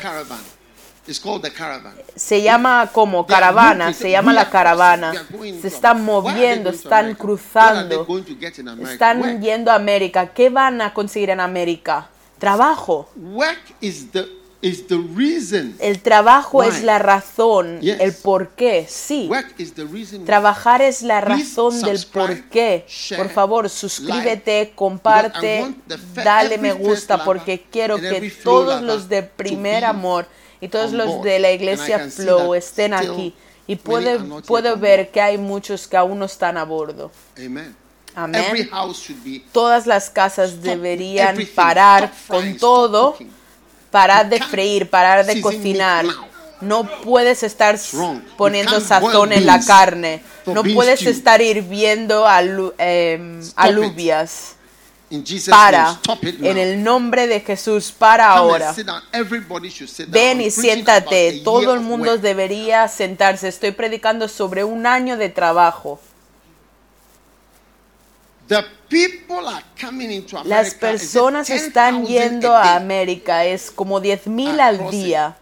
[2.16, 5.14] Se llama como caravana, se llama la caravana.
[5.62, 8.06] Se están moviendo, están cruzando,
[8.90, 10.28] están yendo a América.
[10.34, 12.10] ¿Qué van a conseguir en América?
[12.40, 13.10] Trabajo.
[15.80, 18.86] El trabajo es la razón, el por qué.
[18.90, 19.30] Sí.
[20.26, 22.86] Trabajar es la razón del por qué.
[23.16, 25.74] Por favor, suscríbete, comparte,
[26.14, 30.28] dale me gusta porque quiero que todos los de primer amor
[30.62, 33.34] y todos los de la iglesia Flow estén aquí.
[33.68, 37.12] Y puedo, puedo ver que hay muchos que aún no están a bordo.
[38.16, 38.70] Amén.
[39.52, 43.16] Todas las casas deberían parar con todo,
[43.92, 46.06] parar de freír, parar de cocinar.
[46.60, 47.78] No puedes estar
[48.38, 50.24] poniendo sazón en la carne.
[50.46, 52.26] No puedes estar hirviendo
[52.80, 54.57] em, alubias
[55.50, 58.76] para en el nombre de Jesús para ahora.
[60.08, 61.42] Ven y siéntate.
[61.44, 63.48] Todo el mundo debería sentarse.
[63.48, 66.00] Estoy predicando sobre un año de trabajo.
[70.46, 73.46] Las personas están yendo a América.
[73.46, 75.38] Es como 10.000 al día.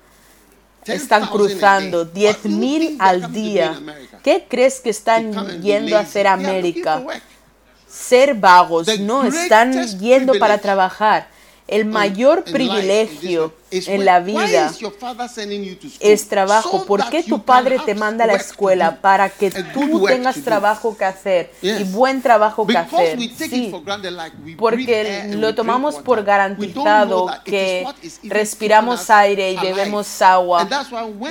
[0.86, 3.80] Están cruzando 10.000 al día.
[4.24, 7.04] ¿Qué crees que están yendo a hacer América?
[7.96, 11.28] Ser vagos, no, están yendo para trabajar.
[11.68, 14.72] El mayor privilegio en la vida
[16.00, 16.86] es trabajo.
[16.86, 19.02] ¿Por qué tu padre te manda a la escuela?
[19.02, 23.20] Para que tú tengas trabajo que hacer y buen trabajo que hacer.
[23.20, 23.74] Sí,
[24.58, 27.88] porque lo tomamos por garantizado que
[28.24, 30.68] respiramos aire y bebemos agua.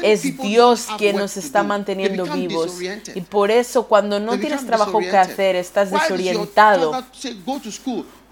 [0.02, 2.72] Es Dios quien nos está manteniendo vivos.
[3.14, 7.04] Y por eso cuando no tienes trabajo que hacer, estás desorientado.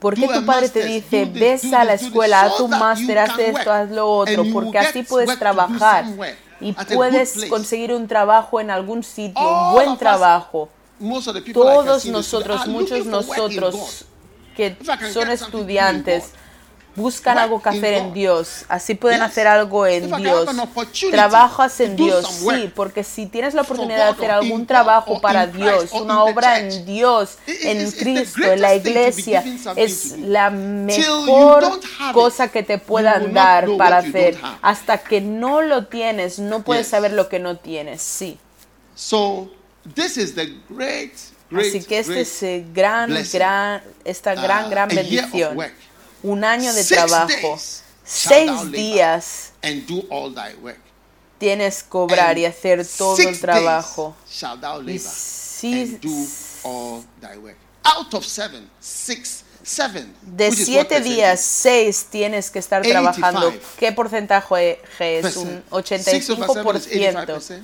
[0.02, 3.72] ¿Por qué tu padre te dice, ves a la escuela, haz tu máster, haz esto,
[3.72, 4.44] haz lo otro?
[4.52, 6.04] Porque así puedes trabajar
[6.60, 10.68] y puedes conseguir un trabajo en algún sitio, un buen trabajo.
[11.52, 14.04] Todos nosotros, muchos nosotros
[14.56, 14.76] que
[15.12, 16.32] son estudiantes,
[16.94, 18.64] buscan algo que hacer en Dios.
[18.68, 20.48] Así pueden hacer algo en Dios.
[21.10, 25.92] Trabajas en Dios, sí, porque si tienes la oportunidad de hacer algún trabajo para Dios,
[25.92, 29.44] una obra en Dios, en Cristo, en la iglesia,
[29.76, 31.80] es la mejor
[32.12, 34.38] cosa que te puedan dar para hacer.
[34.60, 38.38] Hasta que no lo tienes, no puedes saber lo que no tienes, sí.
[41.54, 45.58] Así que este es gran, gran, esta gran, gran bendición
[46.22, 47.58] un año de trabajo,
[48.04, 49.52] seis días.
[51.38, 54.14] tienes que cobrar y hacer todo el trabajo.
[54.86, 55.00] Y
[60.22, 63.52] de siete días, seis tieis que estar trabajando.
[63.78, 65.36] ¿Qué porcentaje es?
[65.36, 67.62] Un 85%.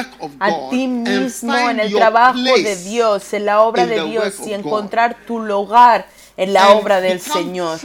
[0.40, 5.16] a ti mismo en el trabajo de Dios, en la obra de Dios y encontrar
[5.26, 6.06] tu lugar
[6.38, 7.78] en la obra del Señor.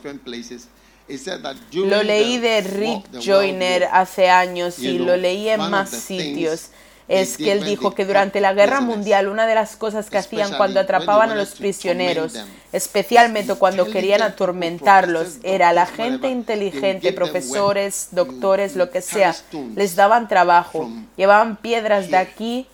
[1.72, 6.70] Lo leí de Rick Joyner hace años y lo leí en más sitios.
[7.06, 10.56] Es que él dijo que durante la guerra mundial una de las cosas que hacían
[10.56, 12.32] cuando atrapaban a los prisioneros,
[12.72, 19.36] especialmente cuando querían atormentarlos, era la gente inteligente, profesores, doctores, lo que sea,
[19.76, 22.66] les daban trabajo, llevaban piedras de aquí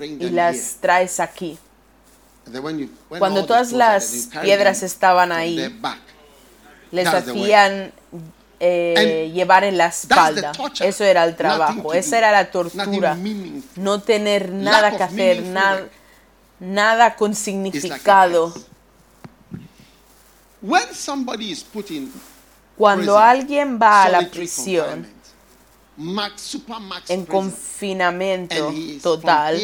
[0.00, 1.58] y las traes aquí.
[3.08, 5.78] Cuando todas las piedras estaban ahí,
[6.90, 7.92] les hacían
[8.60, 10.52] eh, llevar en la espalda.
[10.80, 13.16] Eso era el trabajo, esa era la tortura.
[13.76, 15.88] No tener nada que hacer, nada,
[16.58, 18.52] nada con significado.
[22.76, 25.06] Cuando alguien va a la prisión
[27.08, 28.72] en confinamiento
[29.02, 29.60] total,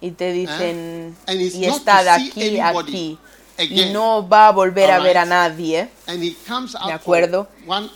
[0.00, 3.18] y te dicen, y está de aquí a aquí,
[3.58, 7.48] y no va a volver a ver a nadie, ¿de acuerdo?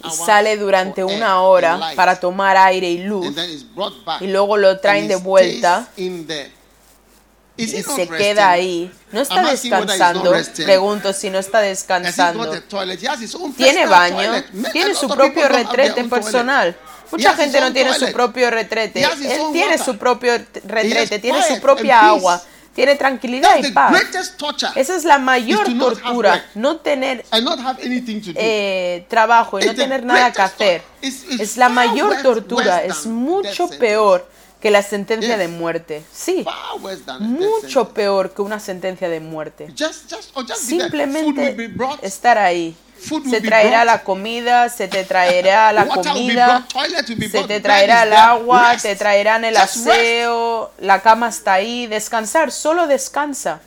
[0.05, 3.35] Y sale durante una hora para tomar aire y luz,
[4.21, 5.89] y luego lo traen de vuelta.
[7.57, 8.91] y se queda ahí.
[9.13, 10.35] No está descansando.
[10.65, 12.51] Pregunto si no está descansando.
[13.57, 14.43] Tiene baño,
[14.73, 16.77] tiene su propio retrete personal.
[17.13, 19.03] Mucha gente no tiene su propio retrete.
[19.03, 20.33] Él tiene su propio
[20.65, 22.43] retrete, tiene su propia agua,
[22.75, 23.95] tiene tranquilidad y paz.
[24.75, 27.25] Esa es la mayor tortura, no tener
[28.35, 30.83] eh, trabajo y no tener nada que hacer.
[31.01, 34.27] Es la mayor tortura, es mucho peor
[34.61, 36.05] que la sentencia de muerte.
[36.13, 36.45] Sí,
[37.19, 39.75] mucho peor que una sentencia de muerte.
[40.57, 42.77] Simplemente estar ahí
[43.29, 46.67] se traerá la comida, se te traerá la comida,
[47.31, 52.87] se te traerá el agua, te traerán el aseo, la cama está ahí, descansar, solo
[52.87, 53.61] descansa.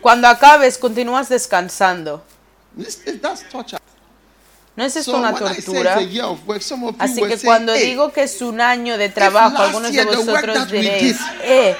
[0.00, 2.24] Cuando acabes, continúas descansando.
[4.76, 5.98] ¿No es esto una tortura?
[6.98, 11.74] Así que cuando digo que es un año de trabajo, algunos de vosotros diréis, eh,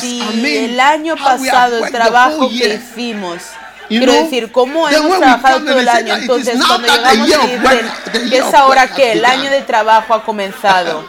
[0.00, 0.22] si
[0.64, 3.42] el año pasado el trabajo que hicimos
[3.88, 6.14] Quiero decir, ¿cómo hemos trabajado todo el año?
[6.16, 11.06] Entonces, cuando llegamos y dicen, ¿qué es ahora que el año de trabajo ha comenzado?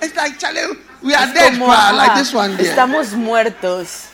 [1.02, 2.22] Es como, ah,
[2.58, 4.10] estamos muertos.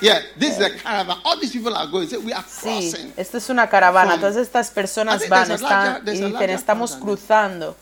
[0.00, 1.18] Yeah, this is a caravan.
[1.24, 2.08] All these people are going.
[2.24, 3.08] we are crossing.
[3.08, 4.18] Sí, esta es una caravana.
[4.18, 7.76] Todas estas personas van, están y dicen, estamos cruzando.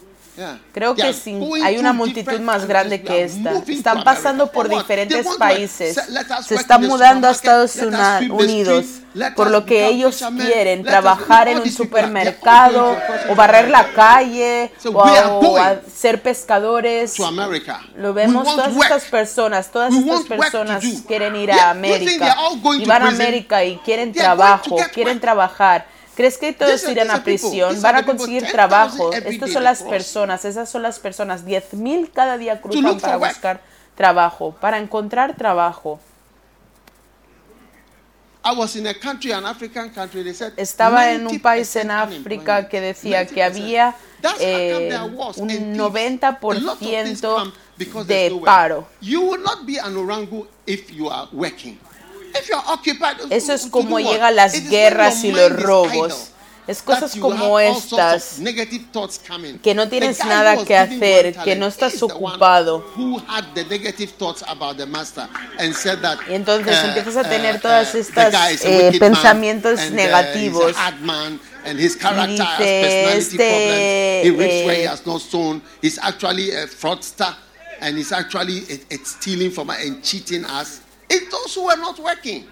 [0.72, 1.14] Creo que
[1.62, 3.62] hay una multitud más grande que esta.
[3.66, 5.98] Están pasando por diferentes países.
[6.46, 8.86] Se están mudando a Estados Unidos.
[9.34, 12.96] Por lo que ellos quieren trabajar en un supermercado
[13.28, 15.58] o barrer la calle o,
[15.92, 17.16] ser pescadores.
[17.96, 19.70] Lo vemos todas estas personas.
[19.70, 22.36] Todas estas personas quieren ir a América.
[22.78, 24.76] Y van a América y quieren trabajo.
[24.92, 27.80] Quieren trabajar ¿Crees que todos irán a prisión?
[27.80, 29.12] Van a conseguir trabajo.
[29.12, 31.46] Estas son las personas, esas son las personas.
[31.46, 33.60] 10.000 cada día cruzan para buscar
[33.94, 36.00] trabajo, para encontrar trabajo.
[40.56, 43.94] Estaba en un país en África que decía que había
[44.40, 44.90] eh,
[45.36, 47.52] un 90%
[48.06, 48.88] de paro.
[53.30, 56.30] Eso es como llegan las guerras y los robos.
[56.66, 58.36] Es cosas como estas
[59.62, 62.84] que no tienes nada que hacer, que no estás ocupado.
[66.28, 70.76] Y entonces uh, empiezas a tener uh, todas uh, estas eh, pensamientos negativos.
[71.64, 71.96] Y dice,
[73.16, 74.88] este, eh,
[77.80, 78.60] and he's actually
[79.04, 80.80] stealing from us and cheating us.
[81.08, 82.46] It's those who are not working.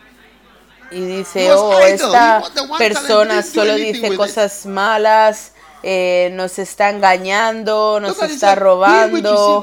[0.91, 2.43] Y dice, oh, esta
[2.79, 5.53] persona solo dice cosas malas,
[5.83, 9.61] eh, nos está engañando, nos está robando.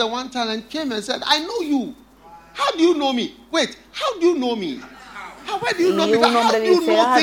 [5.77, 7.19] Y un hombre dice, ah,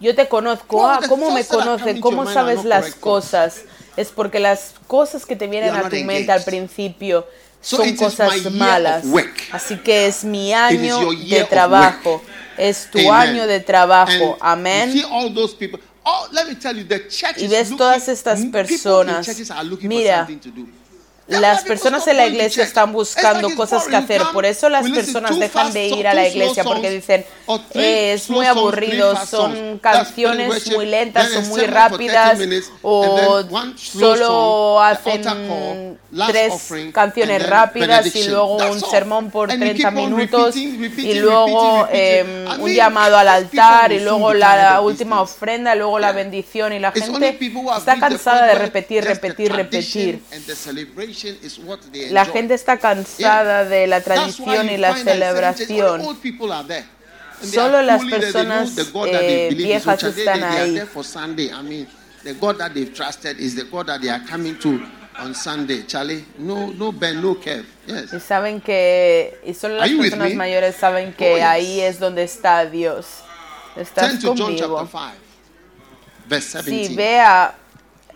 [0.00, 2.00] yo te conozco, ah, ¿cómo me conoce?
[2.00, 3.62] ¿Cómo sabes las cosas?
[3.98, 7.26] Es porque las cosas que te vienen a tu mente al principio
[7.60, 9.04] son cosas malas.
[9.50, 12.22] Así que es mi año de trabajo.
[12.56, 14.36] Es tu año de trabajo.
[14.40, 14.92] Amén.
[17.36, 19.26] Y ves todas estas personas.
[19.82, 20.28] Mira,
[21.28, 25.72] las personas en la iglesia están buscando cosas que hacer, por eso las personas dejan
[25.72, 27.24] de ir a la iglesia porque dicen
[27.74, 32.38] eh, es muy aburrido, son canciones muy lentas o muy rápidas
[32.82, 33.44] o
[33.76, 42.60] solo hacen tres canciones rápidas y luego un sermón por 30 minutos y luego em,
[42.60, 46.92] un llamado al altar y luego la última ofrenda, y luego la bendición y la
[46.92, 47.38] gente
[47.76, 50.20] está cansada de repetir, repetir, repetir.
[52.10, 56.02] La gente está cansada de la tradición y la celebración.
[57.42, 58.72] Solo las personas
[59.06, 61.86] eh, viejas están ahí.
[62.24, 64.80] The God that they've trusted is the God that they are coming to
[65.18, 66.24] on Sunday, Charlie.
[66.38, 67.64] No, no Ben, no Kev.
[67.86, 68.12] Yes.
[68.12, 72.66] Y saben que, y solo las personas mayores saben que oh, ahí es donde está
[72.66, 73.06] Dios.
[73.76, 74.88] Estás conmigo.
[76.64, 77.54] Sí, vea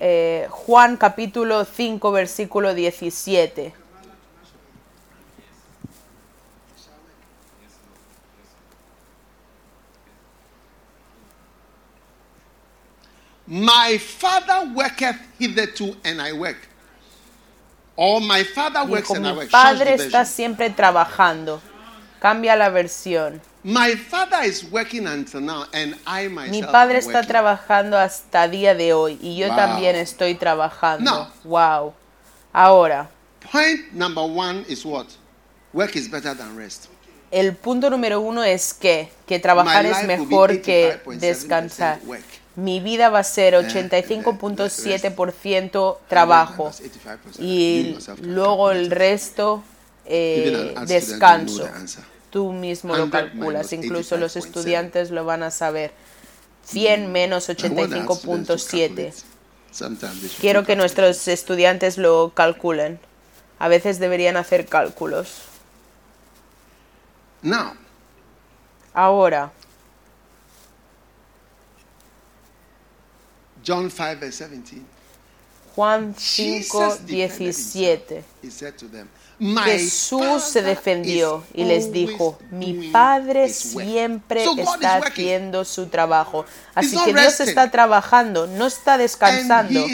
[0.04, 3.72] eh, Juan capítulo 5, versículo 17.
[13.46, 16.56] My father worketh hitherto and I work.
[17.94, 19.44] Or my father works and I work.
[19.44, 21.60] Mi padre está siempre trabajando.
[22.22, 23.42] Cambia la versión.
[23.64, 28.76] My father is working until now and I myself Mi padre está trabajando hasta día
[28.76, 31.10] de hoy y yo también estoy trabajando.
[31.10, 31.92] Now, wow.
[32.52, 33.10] Ahora.
[33.50, 35.06] Point number one is what?
[35.72, 36.86] Work is better than rest.
[37.32, 41.98] El punto número uno es que, que trabajar es mejor que descansar.
[42.54, 46.70] Mi vida va a ser 85.7% trabajo
[47.40, 49.64] y luego el resto
[50.04, 51.68] eh, descanso
[52.32, 55.92] tú mismo lo calculas, incluso los estudiantes lo van a saber.
[56.64, 59.12] 100 menos 85.7.
[60.40, 62.98] Quiero que nuestros estudiantes lo calculen.
[63.58, 65.42] A veces deberían hacer cálculos.
[68.94, 69.52] Ahora.
[73.64, 74.82] John 5, 17.
[75.74, 78.24] Juan 5, 17.
[79.64, 86.44] Jesús se defendió y les dijo, mi Padre siempre está haciendo su trabajo.
[86.74, 89.84] Así que Dios está trabajando, no está descansando.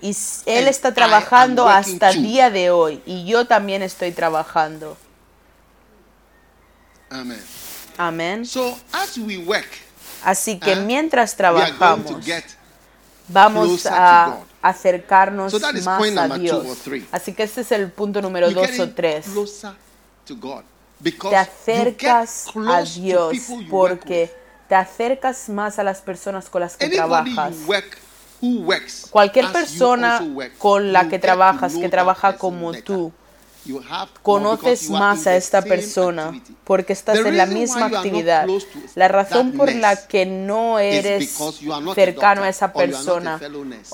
[0.00, 0.16] Y
[0.46, 4.96] Él está trabajando hasta el día de hoy y yo también estoy trabajando.
[7.98, 8.44] Amén.
[10.22, 12.24] Así que uh, mientras trabajamos,
[13.28, 15.52] vamos a acercarnos
[15.84, 16.66] más a Dios.
[17.12, 19.26] Así que este es el punto número dos o tres.
[21.30, 23.36] Te acercas a Dios
[23.70, 24.34] porque
[24.68, 27.54] te acercas más a las personas con las que trabajas.
[29.10, 30.22] Cualquier persona
[30.58, 33.12] con la que trabajas, que trabaja como tú,
[34.22, 38.46] conoces más a esta persona porque estás en la misma actividad.
[38.94, 41.36] La razón por la que no eres
[41.94, 43.40] cercano a esa persona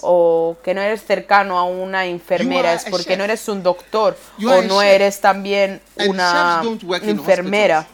[0.03, 4.63] o que no eres cercano a una enfermera es porque no eres un doctor o
[4.63, 6.63] no eres también una
[7.03, 7.87] enfermera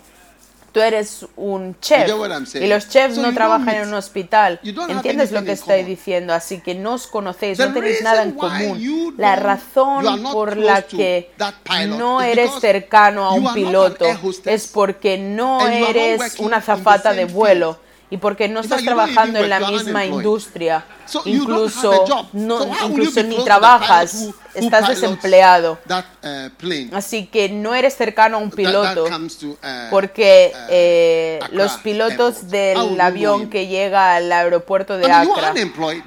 [0.79, 2.09] tú eres un chef
[2.55, 4.61] y los chefs no trabajan en un hospital.
[4.63, 6.33] ¿Entiendes lo que estoy diciendo?
[6.33, 9.15] Así que no os conocéis, no tenéis nada en común.
[9.19, 11.33] La razón por la que
[11.99, 14.07] no eres cercano a un piloto
[14.45, 19.61] es porque no eres una zafata de vuelo y porque no estás trabajando en la
[19.61, 20.85] misma industria,
[21.25, 25.79] incluso, no, incluso ni trabajas, estás desempleado.
[25.89, 32.49] Uh, Así que no eres cercano a un piloto, uh, porque uh, eh, los pilotos
[32.49, 35.53] del avión que llega al aeropuerto de Accra,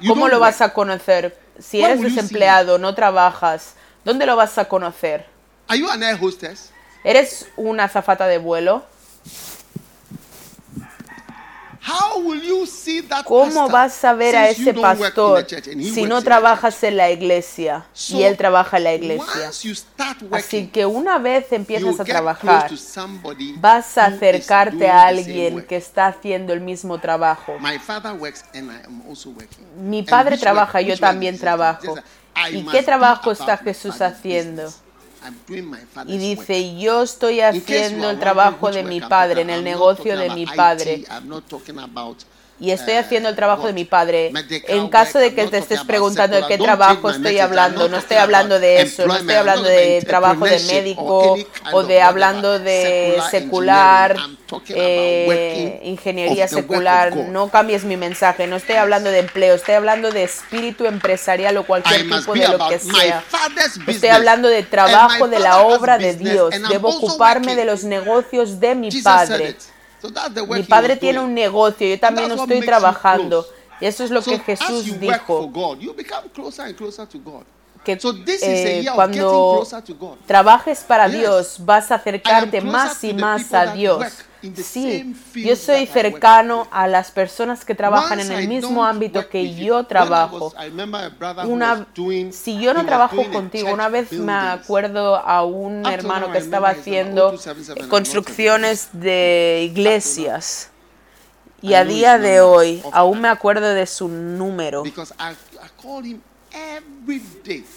[0.06, 1.38] ¿cómo lo vas a conocer?
[1.58, 3.74] Si eres desempleado, no trabajas,
[4.04, 5.26] ¿dónde lo vas a conocer?
[7.04, 8.84] ¿Eres una azafata de vuelo?
[13.24, 15.46] ¿Cómo vas a ver a ese pastor
[15.92, 19.50] si no trabajas en la iglesia y él trabaja en la iglesia?
[20.30, 22.70] Así que una vez empiezas a trabajar,
[23.56, 27.54] vas a acercarte a alguien que está haciendo el mismo trabajo.
[29.76, 31.96] Mi padre trabaja, yo también trabajo.
[32.50, 34.72] ¿Y qué trabajo está Jesús haciendo?
[36.06, 40.46] Y dice, yo estoy haciendo el trabajo de mi padre, en el negocio de mi
[40.46, 41.04] padre
[42.62, 44.32] y estoy haciendo el trabajo de mi padre.
[44.68, 48.60] En caso de que te estés preguntando de qué trabajo estoy hablando, no estoy hablando
[48.60, 51.36] de eso, no estoy hablando de trabajo de médico
[51.72, 54.16] o de hablando de secular,
[54.68, 57.16] eh, ingeniería secular.
[57.16, 61.66] No cambies mi mensaje, no estoy hablando de empleo, estoy hablando de espíritu empresarial o
[61.66, 63.24] cualquier tipo de lo que sea.
[63.88, 66.54] Estoy hablando de trabajo de la obra de Dios.
[66.68, 69.56] Debo ocuparme de los negocios de mi padre.
[70.48, 73.46] Mi padre tiene un negocio, yo también estoy trabajando.
[73.80, 75.50] Y eso es lo que Jesús dijo.
[77.84, 77.98] Que
[78.42, 79.66] eh, cuando
[80.26, 84.04] trabajes para Dios vas a acercarte más y más a Dios.
[84.62, 89.84] Sí, yo soy cercano a las personas que trabajan en el mismo ámbito que yo
[89.84, 90.52] trabajo.
[91.46, 91.86] Una,
[92.30, 97.34] si yo no trabajo contigo, una vez me acuerdo a un hermano que estaba haciendo
[97.88, 100.70] construcciones de iglesias.
[101.60, 104.82] Y a día de hoy aún me acuerdo de su número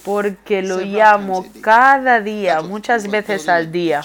[0.04, 4.04] porque lo llamo cada día, muchas veces al día,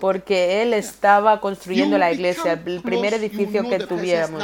[0.00, 4.42] porque él estaba construyendo la iglesia, el primer edificio que tuviéramos.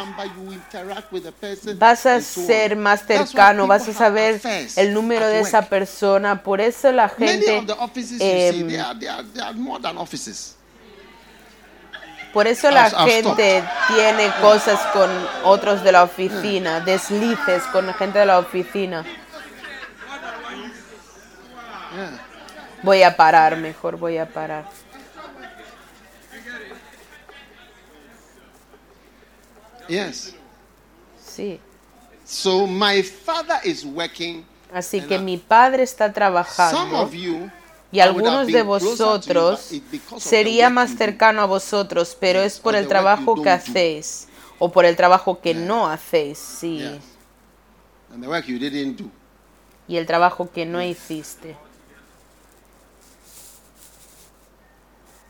[1.76, 4.40] Vas a ser más cercano, vas a saber
[4.76, 7.64] el número de esa persona, por eso la gente...
[12.32, 15.10] Por eso la gente tiene cosas con
[15.44, 19.04] otros de la oficina, deslices con gente de la oficina.
[22.82, 24.64] Voy a parar, mejor voy a parar.
[29.88, 30.34] Yes.
[31.20, 31.60] Sí.
[32.24, 34.46] So my father is working.
[34.72, 37.10] Así que mi padre está trabajando
[37.92, 39.70] y algunos de vosotros
[40.18, 44.28] sería más cercano a vosotros, pero es por el trabajo que hacéis
[44.58, 46.84] o por el trabajo que no hacéis, sí.
[49.88, 51.56] Y el trabajo que no hiciste.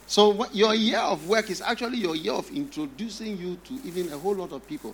[0.07, 4.19] So your year of work is actually your year of introducing you to even a
[4.19, 4.93] whole lot of people.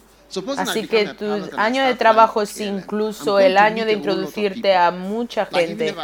[0.56, 5.94] Así que tu año de trabajo es incluso el año de introducirte a mucha gente.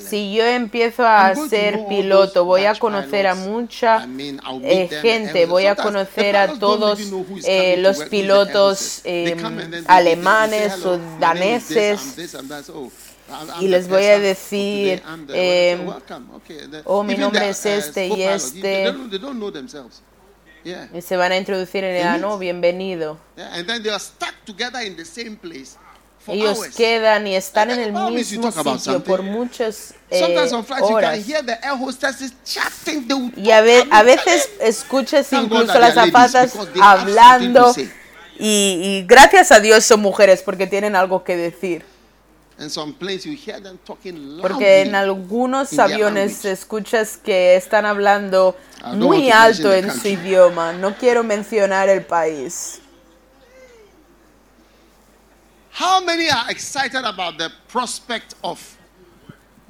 [0.00, 4.06] Si yo empiezo a ser piloto, voy a conocer a mucha
[4.62, 7.00] eh, gente, voy a conocer a todos
[7.44, 9.36] eh, los pilotos eh,
[9.86, 12.16] alemanes o daneses
[13.60, 15.86] y les voy a decir, eh,
[16.84, 18.94] oh, mi nombre es este y este.
[20.92, 23.18] Y se van a introducir en el ano, bienvenido.
[26.28, 28.50] Ellos quedan y están en el mismo
[28.80, 30.18] sitio por muchas eh,
[30.80, 31.18] horas.
[33.36, 36.52] Y a, a veces escuchas incluso las zapatas
[36.82, 37.72] hablando.
[38.38, 41.84] Y, y gracias a Dios son mujeres porque tienen algo que decir.
[44.40, 48.56] Porque en algunos aviones escuchas que están hablando
[48.94, 50.72] muy alto en su idioma.
[50.72, 52.80] No quiero mencionar el país.
[55.78, 58.58] How many are excited about the prospect of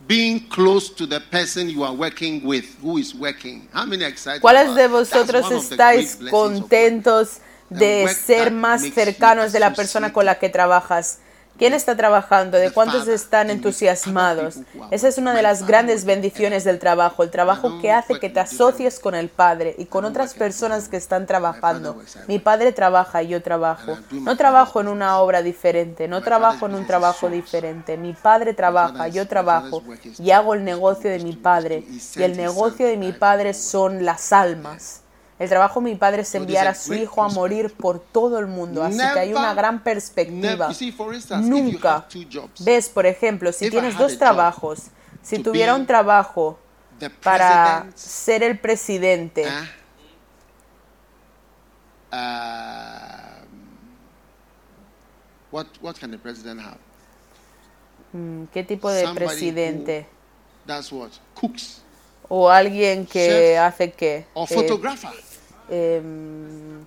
[0.07, 3.69] being close to the person you are working with, who is working?
[3.73, 4.41] How many are excited?
[4.41, 10.49] ¿Cuáles de vosotros estáis contentos de ser más cercanos de la persona con la que
[10.49, 11.19] trabajas?
[11.59, 12.59] ¿Quién está trabajando?
[12.59, 14.59] ¿De cuántos están entusiasmados?
[14.91, 18.41] Esa es una de las grandes bendiciones del trabajo, el trabajo que hace que te
[18.41, 21.97] asocies con el Padre y con otras personas que están trabajando.
[22.29, 23.97] Mi Padre trabaja y yo trabajo.
[24.11, 27.97] No trabajo en una obra diferente, no trabajo en un trabajo diferente.
[27.97, 29.83] Mi Padre trabaja, yo trabajo
[30.19, 31.85] y hago el negocio de mi Padre.
[32.17, 35.06] Y el negocio de mi Padre son las almas.
[35.39, 38.47] El trabajo de mi padre es enviar a su hijo a morir por todo el
[38.47, 40.69] mundo, así que hay una gran perspectiva.
[41.43, 42.07] Nunca.
[42.61, 44.85] ves, por ejemplo, si tienes dos trabajos,
[45.23, 46.59] si tuviera un trabajo
[47.23, 49.45] para ser el presidente,
[58.53, 60.07] ¿Qué tipo de presidente?
[62.29, 64.27] O alguien que hace qué?
[65.69, 66.01] Eh,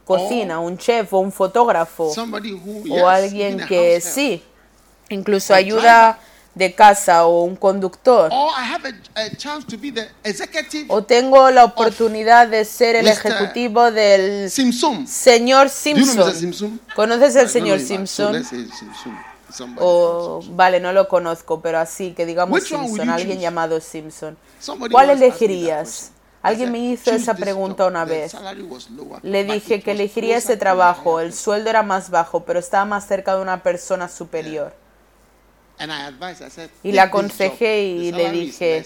[0.06, 2.12] cocina, un chef o un fotógrafo.
[2.90, 4.42] o alguien que sí,
[5.10, 6.20] incluso ayuda
[6.56, 8.32] de casa o un conductor.
[10.90, 14.50] O tengo la oportunidad de ser el ejecutivo del
[15.08, 16.80] señor Simpson.
[16.96, 18.46] ¿Conoces al señor Simpson?
[19.78, 24.38] O, vale, no lo conozco, pero así, que digamos Simpson, alguien llamado Simpson.
[24.92, 26.12] ¿Cuál elegirías?
[26.42, 28.36] Alguien me hizo esa pregunta una vez.
[29.24, 31.20] Le dije que elegiría ese trabajo.
[31.20, 34.74] El sueldo era más bajo, pero estaba más cerca de una persona superior.
[36.84, 38.86] Y le aconsejé y le dije,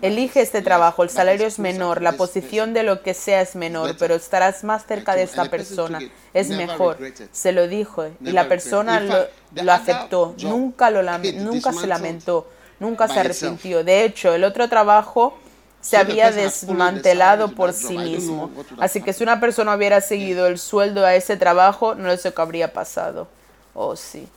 [0.00, 3.96] elige este trabajo, el salario es menor, la posición de lo que sea es menor,
[3.98, 6.00] pero estarás más cerca de esta persona,
[6.32, 6.98] es mejor.
[7.32, 8.06] Se lo dijo.
[8.20, 11.02] Y la persona lo, aceptó, nunca, lo,
[11.34, 12.48] nunca se lamentó,
[12.78, 13.84] nunca se arrepintió.
[13.84, 15.38] De hecho, el otro trabajo
[15.80, 18.50] se había desmantelado por sí mismo.
[18.78, 22.42] Así que si una persona hubiera seguido el sueldo a ese trabajo, no sé qué
[22.42, 23.28] habría pasado.
[23.74, 24.28] Oh, sí.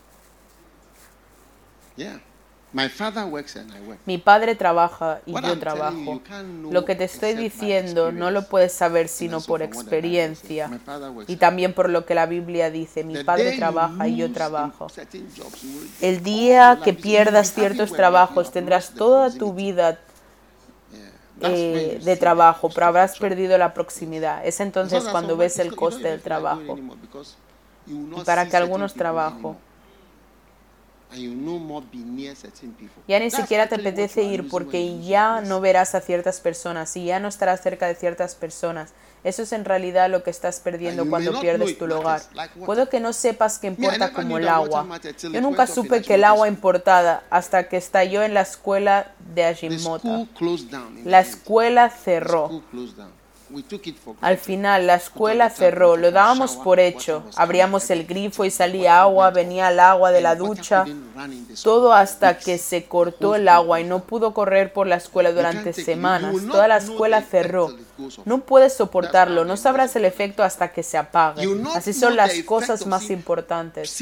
[4.05, 6.21] Mi padre trabaja y yo trabajo.
[6.69, 10.69] Lo que te estoy diciendo no lo puedes saber sino por experiencia
[11.27, 13.03] y también por lo que la Biblia dice.
[13.03, 14.87] Mi padre trabaja y yo trabajo.
[16.01, 19.99] El día que pierdas ciertos trabajos tendrás toda tu vida
[21.41, 24.45] eh, de trabajo, pero habrás perdido la proximidad.
[24.45, 26.77] Es entonces cuando ves el coste del trabajo.
[27.87, 29.55] Y para que algunos trabajo
[33.07, 37.19] ya ni siquiera te apetece ir porque ya no verás a ciertas personas y ya
[37.19, 38.93] no estarás cerca de ciertas personas.
[39.23, 42.21] Eso es en realidad lo que estás perdiendo cuando pierdes tu lugar.
[42.65, 44.87] Puedo que no sepas que importa como el agua.
[45.33, 50.27] Yo nunca supe que el agua importaba hasta que estalló en la escuela de Ajimota.
[51.03, 52.61] La escuela cerró.
[54.21, 57.23] Al final la escuela cerró, lo dábamos por hecho.
[57.35, 60.85] Abríamos el grifo y salía agua, venía el agua de la ducha,
[61.63, 65.73] todo hasta que se cortó el agua y no pudo correr por la escuela durante
[65.73, 66.35] semanas.
[66.49, 67.75] Toda la escuela cerró.
[68.25, 71.47] No puedes soportarlo, no sabrás el efecto hasta que se apague.
[71.75, 73.99] Así son las cosas más importantes.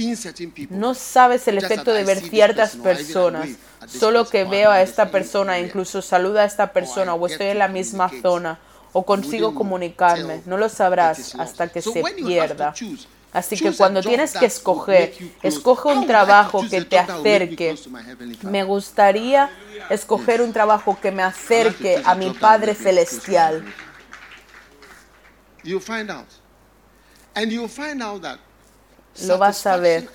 [0.70, 3.50] No sabes el efecto de ver ciertas personas.
[3.88, 7.68] Solo que veo a esta persona, incluso saluda a esta persona o estoy en la
[7.68, 8.60] misma zona
[8.94, 10.42] o consigo comunicarme.
[10.46, 12.74] No lo sabrás hasta que se pierda.
[13.34, 15.14] Así que cuando tienes que escoger,
[15.44, 17.78] escoge un trabajo que te acerque.
[18.42, 19.50] Me gustaría
[19.90, 23.64] escoger un trabajo que me acerque a mi Padre Celestial.
[29.26, 30.10] Lo vas a ver.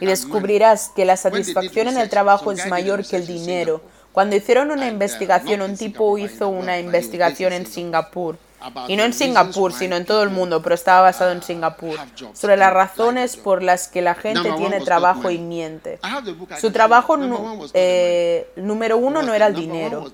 [0.00, 4.70] Y descubrirás que la satisfacción en el trabajo es mayor que el dinero cuando hicieron
[4.70, 8.38] una investigación, un tipo hizo una investigación en Singapur.
[8.88, 11.98] Y no en Singapur, sino en todo el mundo, pero estaba basado en Singapur,
[12.34, 15.98] sobre las razones por las que la gente tiene trabajo y miente.
[16.60, 17.16] Su trabajo
[17.72, 20.12] eh, número uno no era el dinero.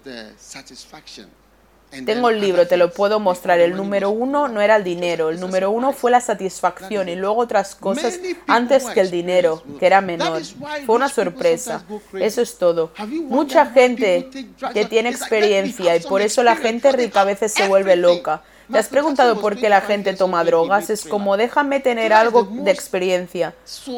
[2.05, 3.61] Tengo el libro, te lo puedo mostrar.
[3.61, 7.39] El número uno no era el dinero, el número uno fue la satisfacción y luego
[7.39, 10.43] otras cosas antes que el dinero, que era menor.
[10.84, 11.84] Fue una sorpresa.
[12.18, 12.93] Eso es todo.
[13.28, 14.28] Mucha gente
[14.72, 18.43] que tiene experiencia y por eso la gente rica a veces se vuelve loca.
[18.71, 20.91] ¿Te has preguntado por qué la gente toma drogas?
[20.91, 23.55] Es como déjame tener algo de experiencia,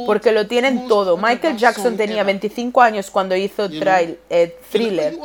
[0.06, 1.16] porque lo tienen todo.
[1.16, 5.18] Michael Jackson tenía 25 años cuando hizo eh, Thriller.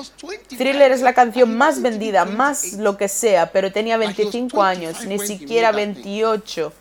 [0.48, 5.20] Thriller es la canción más vendida, más lo que sea, pero tenía 25 años, ni
[5.20, 6.72] siquiera 28.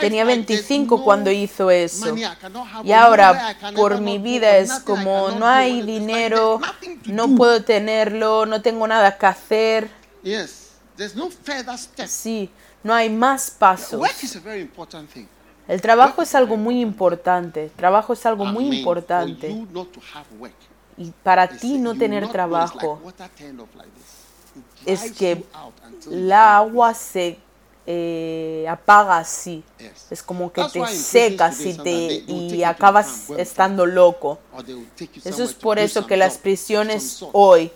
[0.00, 2.14] Tenía 25 cuando hizo eso.
[2.84, 6.60] Y ahora por mi vida es como no hay dinero,
[7.06, 10.01] no puedo tenerlo, no tengo nada que hacer.
[12.08, 12.50] Sí,
[12.82, 14.00] no hay más pasos.
[15.68, 17.70] El trabajo es algo muy importante.
[17.76, 19.54] trabajo es algo muy importante.
[20.96, 23.00] Y para ti no tener trabajo
[24.84, 25.44] es que
[26.10, 27.38] la agua se
[27.86, 29.64] eh, apaga así.
[30.10, 34.38] Es como que te secas y, te, y acabas estando loco.
[35.24, 37.72] Eso es por eso que las prisiones hoy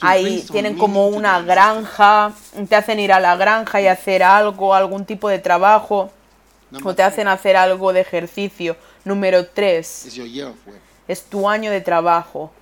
[0.00, 2.32] ahí tienen como una granja,
[2.68, 6.10] te hacen ir a la granja y hacer algo, algún tipo de trabajo,
[6.84, 8.76] o te hacen hacer algo de ejercicio.
[9.04, 10.18] Número 3
[11.08, 12.52] es tu año de trabajo.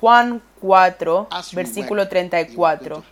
[0.00, 3.04] Juan 4, versículo 34.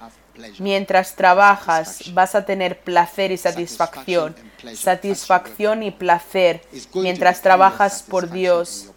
[0.58, 4.34] Mientras trabajas vas a tener placer y satisfacción,
[4.74, 6.62] satisfacción y placer.
[6.94, 8.90] Mientras trabajas por Dios,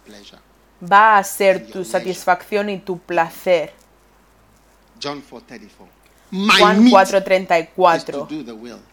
[0.80, 3.72] va a ser tu satisfacción y tu placer.
[6.58, 8.28] Juan 4:34.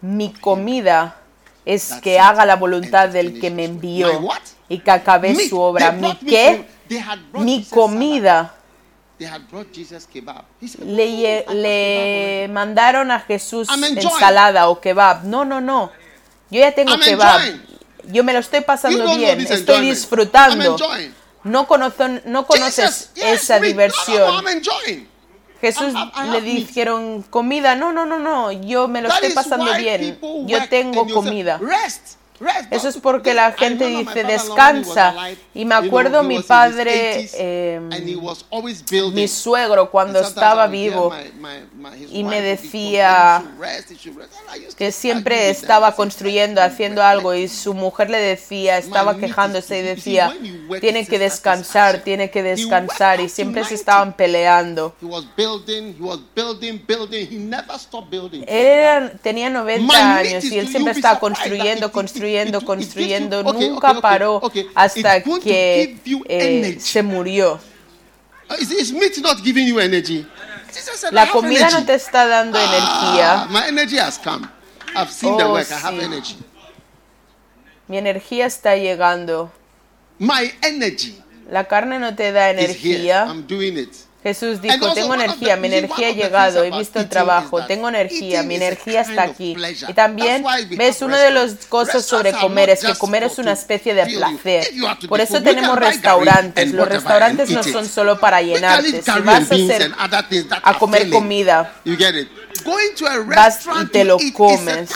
[0.02, 1.18] Mi comida
[1.66, 4.10] es que haga la voluntad del que me envió
[4.68, 5.92] y que acabe su obra.
[5.92, 6.66] ¿Mi qué?
[7.34, 8.56] Mi comida.
[10.86, 13.70] Le, le mandaron a Jesús
[14.20, 15.24] ensalada o kebab.
[15.26, 15.92] No, no, no.
[16.50, 17.40] Yo ya tengo kebab.
[18.06, 19.38] Yo me lo estoy pasando bien.
[19.60, 20.78] Estoy disfrutando.
[21.44, 21.68] No,
[22.26, 24.46] no conoces esa diversión.
[25.62, 25.94] Jesús
[26.32, 27.76] le dijeron comida.
[27.76, 28.52] No, no, no, no.
[28.52, 30.20] Yo me lo estoy pasando bien.
[30.48, 31.60] Yo tengo comida.
[32.72, 35.14] Eso es porque la gente dice descansa.
[35.54, 37.90] Y me acuerdo mi padre, em,
[39.14, 41.14] mi suegro, cuando estaba vivo,
[42.10, 43.44] y me decía
[44.78, 50.36] que siempre estaba construyendo, haciendo algo, y su mujer le decía, estaba quejándose y decía,
[50.82, 54.96] tiene que descansar, tiene que descansar, y siempre se estaban peleando.
[58.48, 64.42] Él tenía 90 años y él siempre estaba construyendo, construyendo construyendo, construyendo, nunca paró
[64.74, 67.60] hasta que eh, se murió.
[68.50, 68.56] Uh,
[71.12, 73.44] La comida no te está dando ah, energía.
[73.48, 73.52] Oh,
[77.88, 79.52] Mi energía está llegando.
[81.50, 83.28] La carne no te da energía.
[84.24, 88.56] Jesús dijo, tengo energía, mi energía ha llegado, he visto el trabajo, tengo energía, mi
[88.56, 89.54] energía está aquí.
[89.90, 90.46] Y también,
[90.78, 94.70] ves, una de las cosas sobre comer es que comer es una especie de placer.
[95.10, 96.72] Por eso tenemos restaurantes.
[96.72, 99.02] Los restaurantes no son solo para llenarte.
[99.02, 99.92] Si vas a, hacer,
[100.64, 101.76] a comer comida,
[103.28, 104.90] vas y te lo comes.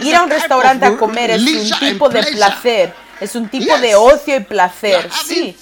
[0.00, 3.94] Ir a un restaurante a comer es un tipo de placer, es un tipo de
[3.94, 5.54] ocio y placer, sí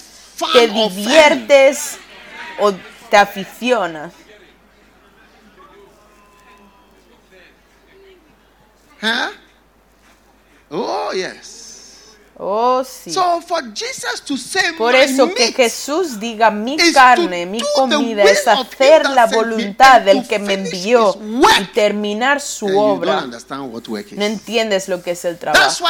[0.53, 1.97] te diviertes
[2.59, 2.73] o
[3.09, 4.13] te aficionas.
[9.01, 9.31] Huh?
[10.69, 12.17] Oh, yes.
[12.39, 13.11] Oh, sí.
[13.11, 18.47] So for Jesus to say, Por eso que Jesús diga mi carne, mi comida es
[18.47, 21.17] hacer la voluntad del que me envió
[21.59, 23.25] y terminar su obra.
[24.11, 25.83] No entiendes lo que es el trabajo.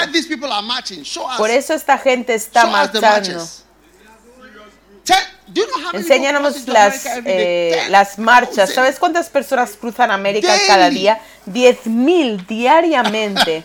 [1.38, 3.46] Por eso esta gente está marchando.
[5.94, 8.74] Enséñanos las, eh, las marchas.
[8.74, 11.22] ¿Sabes cuántas personas cruzan América cada día?
[11.46, 13.64] 10.000 diariamente.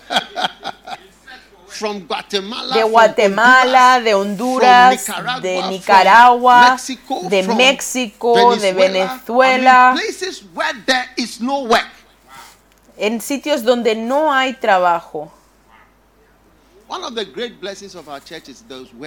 [2.74, 5.04] de Guatemala, de Honduras,
[5.40, 6.76] de Nicaragua,
[7.22, 9.94] de México, de Venezuela.
[12.96, 15.32] En sitios donde no hay trabajo.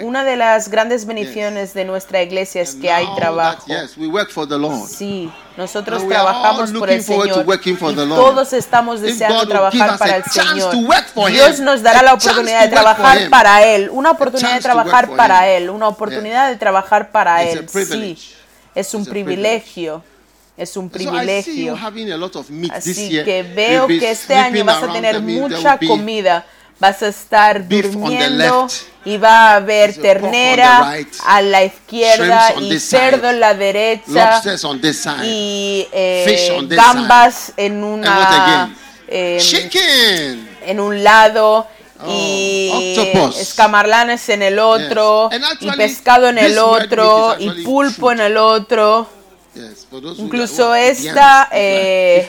[0.02, 3.66] Una de las grandes bendiciones de nuestra iglesia es que hay trabajo.
[4.88, 10.74] Sí, nosotros trabajamos por el Señor y todos estamos deseando trabajar para el Señor.
[11.30, 15.70] Dios nos dará la oportunidad de trabajar para Él, una oportunidad de trabajar para Él,
[15.70, 17.68] una oportunidad de trabajar para Él.
[17.70, 18.18] Sí,
[18.74, 20.04] es un privilegio.
[20.58, 21.76] Es un privilegio.
[22.72, 26.46] Así que veo que este año vas a tener mucha comida
[26.80, 28.68] vas a estar durmiendo
[29.06, 34.42] y va a haber ternera a la izquierda y cerdo en la derecha
[35.24, 38.76] y eh, gambas en una
[39.08, 39.42] em,
[40.66, 41.68] en un lado
[42.00, 42.98] oh, y
[43.40, 45.30] escamarlanes en el otro
[45.60, 49.10] y pescado en el otro y pulpo en el otro.
[49.54, 49.88] Yes,
[50.18, 52.28] Incluso who esta, eh.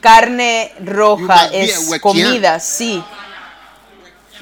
[0.00, 3.04] Carne roja a es comida, sí.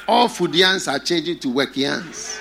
[0.08, 2.40] All Fudians are changing to Wekians.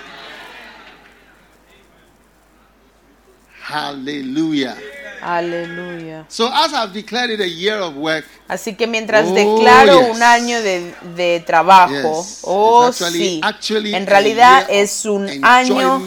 [3.60, 4.78] Hallelujah.
[5.22, 6.26] Aleluya.
[6.30, 10.16] So as I've declared it a year of work, Así que mientras Oh, declaro yes.
[10.16, 11.92] un año de, de trabajo,
[12.24, 12.42] Yes.
[12.44, 16.00] oh actually- sí, actually en realidad es un año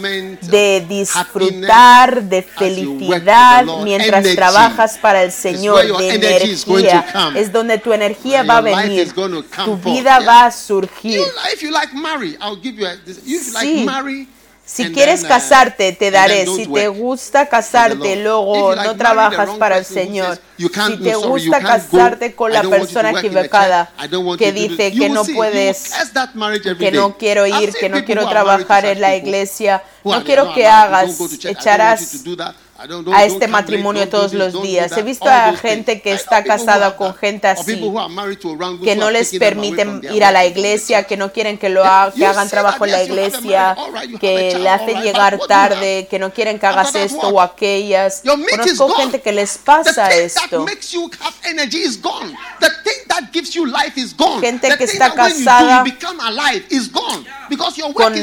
[0.43, 7.32] de disfrutar, de felicidad mientras Energy trabajas para el Señor, de energía.
[7.35, 10.26] Es donde tu energía va a venir, tu vida Yeah.
[10.26, 11.18] va a surgir.
[11.18, 13.52] you, if you like marry, I'll give you a, if you Sí.
[13.52, 14.28] like marry.
[14.69, 16.45] Si quieres uh, casarte, te daré.
[16.47, 20.35] Si te gusta casarte, luego no trabajas para el Señor.
[20.36, 23.90] says, "You can't- Si te gusta casarte con la persona equivocada,
[24.39, 25.90] que dice this." que no puedes,
[26.78, 31.19] que no quiero ir, que no quiero trabajar en la iglesia, no quiero que hagas,
[31.45, 32.23] echarás
[33.12, 34.92] a este matrimonio todos los días.
[34.96, 37.80] He visto a gente que está casada con gente así,
[38.84, 42.12] que no les permiten ir a la iglesia, que no quieren que lo Yeah, haga,
[42.12, 43.76] que hagan trabajo en la iglesia,
[44.20, 48.22] que le all hace right, llegar tarde, que no quieren que hagas esto o aquellas.
[48.24, 50.66] Conozco gente que les pasa esto.
[54.40, 55.84] Gente que está casada
[57.94, 58.14] con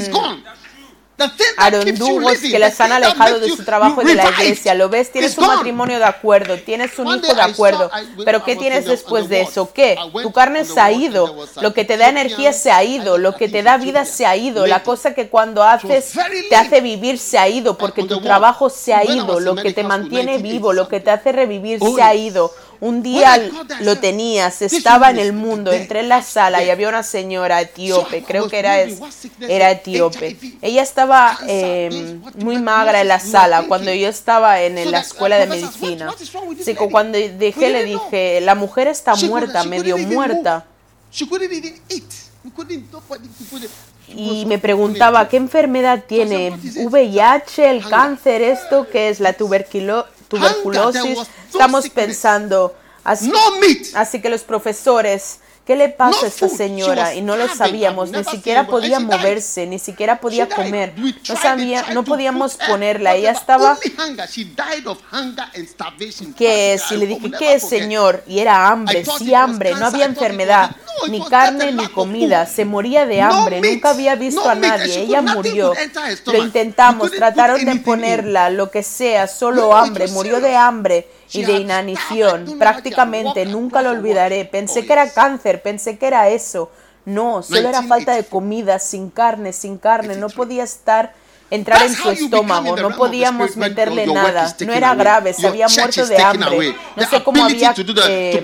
[1.57, 4.73] arondugos que las han alejado de su trabajo y de la iglesia.
[4.73, 7.89] Lo ves, tienes un matrimonio de acuerdo, tienes un hijo de acuerdo,
[8.23, 9.71] pero ¿qué tienes después de eso?
[9.73, 9.97] ¿Qué?
[10.21, 13.49] Tu carne se ha ido, lo que te da energía se ha ido, lo que
[13.49, 16.13] te da vida se ha ido, la cosa que cuando haces
[16.49, 19.83] te hace vivir se ha ido, porque tu trabajo se ha ido, lo que te
[19.83, 22.51] mantiene vivo, lo que te hace revivir se ha ido.
[22.81, 23.37] Un día
[23.81, 28.23] lo tenías, estaba en el mundo, entré en la sala y había una señora etíope,
[28.23, 28.81] creo que era,
[29.47, 30.37] era etíope.
[30.61, 35.47] Ella estaba eh, muy magra en la sala cuando yo estaba en la escuela de
[35.61, 36.05] medicina.
[36.61, 40.65] Así que cuando dejé le dije, la mujer está muerta, medio muerta.
[44.07, 46.51] Y me preguntaba, ¿qué enfermedad tiene?
[46.91, 51.27] ¿VIH, el cáncer, esto que es la tuberculo- tuberculosis?
[51.47, 53.31] Estamos pensando, así,
[53.95, 57.15] así que los profesores, ¿qué le pasa a esta señora?
[57.15, 60.93] Y no lo sabíamos, ni siquiera podía moverse, ni siquiera podía comer.
[60.97, 63.73] No sabía, no podíamos ponerla, ella estaba...
[63.73, 64.29] Only hunger.
[64.29, 66.33] She died of hunger and starvation.
[66.33, 66.91] ¿Qué es?
[66.91, 68.23] Y le dije, ¿qué es, Señor?
[68.27, 70.75] Y era hambre, sí hambre, no había enfermedad,
[71.09, 75.73] ni carne ni comida, se moría de hambre, nunca había visto a nadie, ella murió.
[76.25, 81.53] Lo intentamos, trataron de ponerla, lo que sea, solo hambre, murió de hambre y de
[81.53, 84.45] inanición, prácticamente, nunca lo olvidaré.
[84.45, 86.69] Pensé que era cáncer, pensé que era eso.
[87.05, 91.13] No, solo era falta de comida, sin carne, sin carne, no podía estar
[91.51, 96.17] entrar en su estómago, no podíamos meterle nada, no era grave, se había muerto de
[96.21, 97.73] hambre, no sé cómo había
[98.07, 98.41] eh,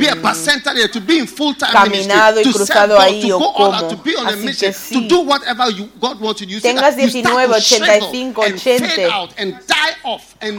[1.71, 3.73] caminado y cruzado ahí o cómo,
[4.27, 5.07] así que sí.
[6.61, 9.29] Tengas 19, 85, 80,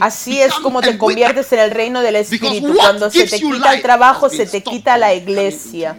[0.00, 3.82] así es como te conviertes en el reino del Espíritu, cuando se te quita el
[3.82, 5.96] trabajo, se te quita la iglesia.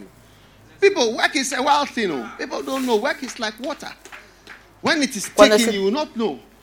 [0.80, 2.11] People, work is a wild thing.
[2.11, 2.30] oh.
[2.38, 2.98] People don't know.
[2.98, 3.88] Work is like water.
[5.35, 5.72] Cuando se-.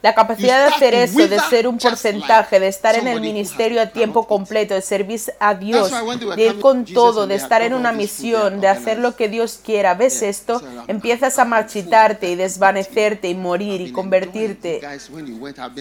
[0.02, 3.86] La capacidad de hacer eso, de ser un porcentaje, de estar en el ministerio a
[3.92, 5.90] tiempo completo, de servir a Dios,
[6.36, 9.92] de ir con todo, de estar en una misión, de hacer lo que Dios quiera.
[9.92, 10.62] ¿Ves esto?
[10.88, 14.80] Empiezas a marchitarte y desvanecerte y morir y convertirte.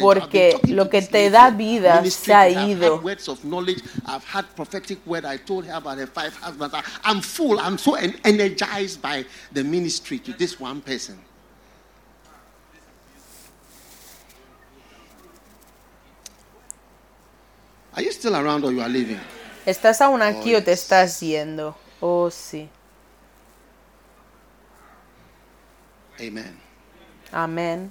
[0.01, 3.01] Porque lo que te da vida se ha ido.
[7.05, 7.57] I'm full.
[7.57, 11.28] I'm so en- energized by the ministry to this one person.
[17.99, 19.19] Are you still around or you are leaving?
[19.65, 20.83] ¿Estás aún aquí o te yes.
[20.83, 21.75] estás yendo?
[21.99, 22.69] Oh, sí.
[26.17, 26.57] Amen.
[27.33, 27.89] Amén.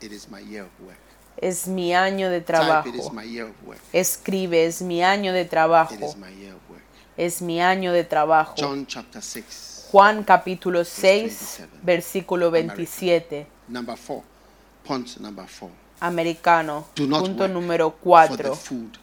[0.00, 0.98] It is my year of work.
[1.36, 3.14] Es mi año de Type, it is trabajo.
[3.14, 3.78] my year of work.
[3.92, 5.94] Escribe, es mi año de It trabajo.
[5.94, 6.82] is my year of work.
[7.16, 8.56] Es mi año de trabajo.
[8.58, 9.90] John chapter 6.
[9.92, 11.78] Juan capítulo 6, 27.
[11.84, 13.46] versículo 27.
[13.68, 14.24] Number 4.
[14.82, 15.79] Point number 4.
[16.00, 16.86] Americano.
[16.94, 18.56] Punto número for the 4.
[18.56, 18.98] food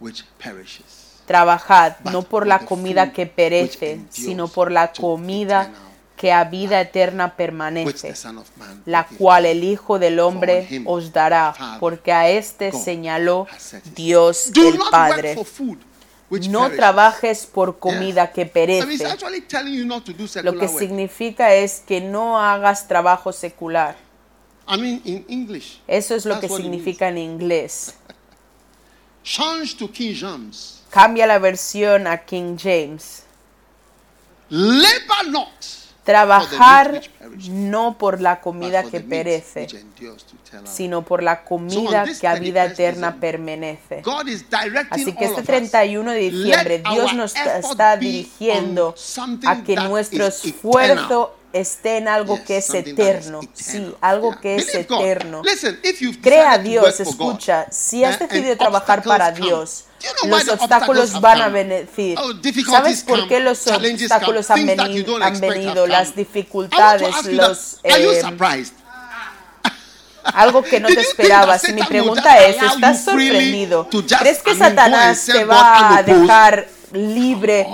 [0.00, 1.22] which perishes.
[1.26, 5.72] Trabajad no por la comida que perece, sino por la comida
[6.16, 8.14] que a vida eterna permanece,
[8.84, 13.46] la cual el Hijo del Hombre os dará, porque a este God señaló
[13.94, 15.36] Dios el Padre.
[16.48, 19.06] No trabajes por comida que perece.
[20.42, 24.03] Lo que significa es que no hagas trabajo secular.
[24.66, 25.80] I mean, in English.
[25.86, 27.94] Eso es lo That's que significa en inglés.
[29.22, 30.82] Change to King James.
[30.90, 33.24] Cambia la versión a King James.
[34.50, 35.48] Labor not.
[36.04, 37.00] Trabajar
[37.48, 39.66] no por la comida que perece,
[40.64, 44.02] sino por la comida que a vida 31st eterna permanece.
[44.02, 45.46] God is directing Así que este of us.
[45.46, 48.94] 31 de diciembre Dios nos está dirigiendo
[49.46, 53.40] a que nuestro esfuerzo esté en algo que es eterno.
[53.54, 55.42] Sí, algo que es eterno.
[56.20, 59.84] Crea a Dios, escucha, si has decidido trabajar para Dios,
[60.26, 61.88] los obstáculos van a venir.
[62.18, 62.32] Oh,
[62.70, 65.16] ¿Sabes por qué los obstáculos han venido?
[65.22, 67.78] Han venido las dificultades, los...
[67.84, 68.22] Eh,
[70.24, 71.68] algo que no te esperabas.
[71.68, 73.88] Y mi pregunta es, ¿estás sorprendido?
[74.18, 77.66] ¿Crees que Satanás te va a dejar libre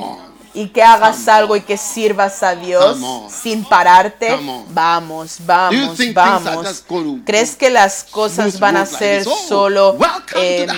[0.53, 2.99] y que hagas algo y que sirvas a Dios
[3.31, 4.37] sin pararte?
[4.71, 6.83] Vamos, vamos, vamos.
[7.25, 9.27] ¿Crees que las cosas van a ser?
[9.27, 9.97] Oh, solo
[10.35, 10.69] em,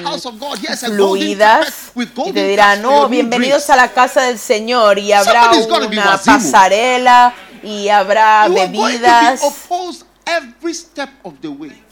[0.86, 1.92] fluidas?
[1.94, 7.34] Y te dirán, no, bienvenidos drinks." a la casa del Señor y habrá una pasarela
[7.62, 9.40] y habrá bebidas.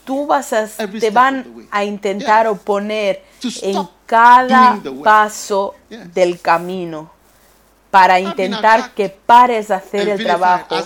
[0.05, 3.24] tú vas a, te van a intentar oponer
[3.62, 7.19] en cada paso del camino
[7.91, 10.77] para intentar que pares de hacer el trabajo.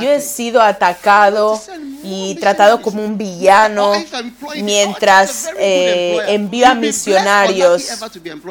[0.00, 1.60] Yo he sido atacado
[2.02, 3.92] y tratado como un villano
[4.56, 7.84] mientras eh, envío a misionarios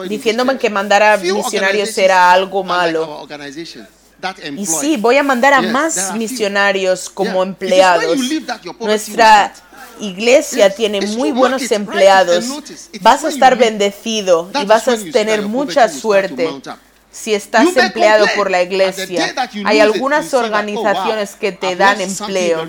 [0.07, 3.27] diciéndome que mandar a misionarios era algo malo.
[4.55, 8.17] Y sí, voy a mandar a más misionarios como empleados.
[8.79, 9.53] Nuestra.
[9.99, 12.45] Iglesia tiene muy buenos empleados.
[13.01, 16.49] Vas a estar bendecido y vas a see tener mucha suerte
[17.11, 19.33] si estás empleado por la iglesia.
[19.65, 22.67] Hay algunas oh, organizaciones que te dan empleo.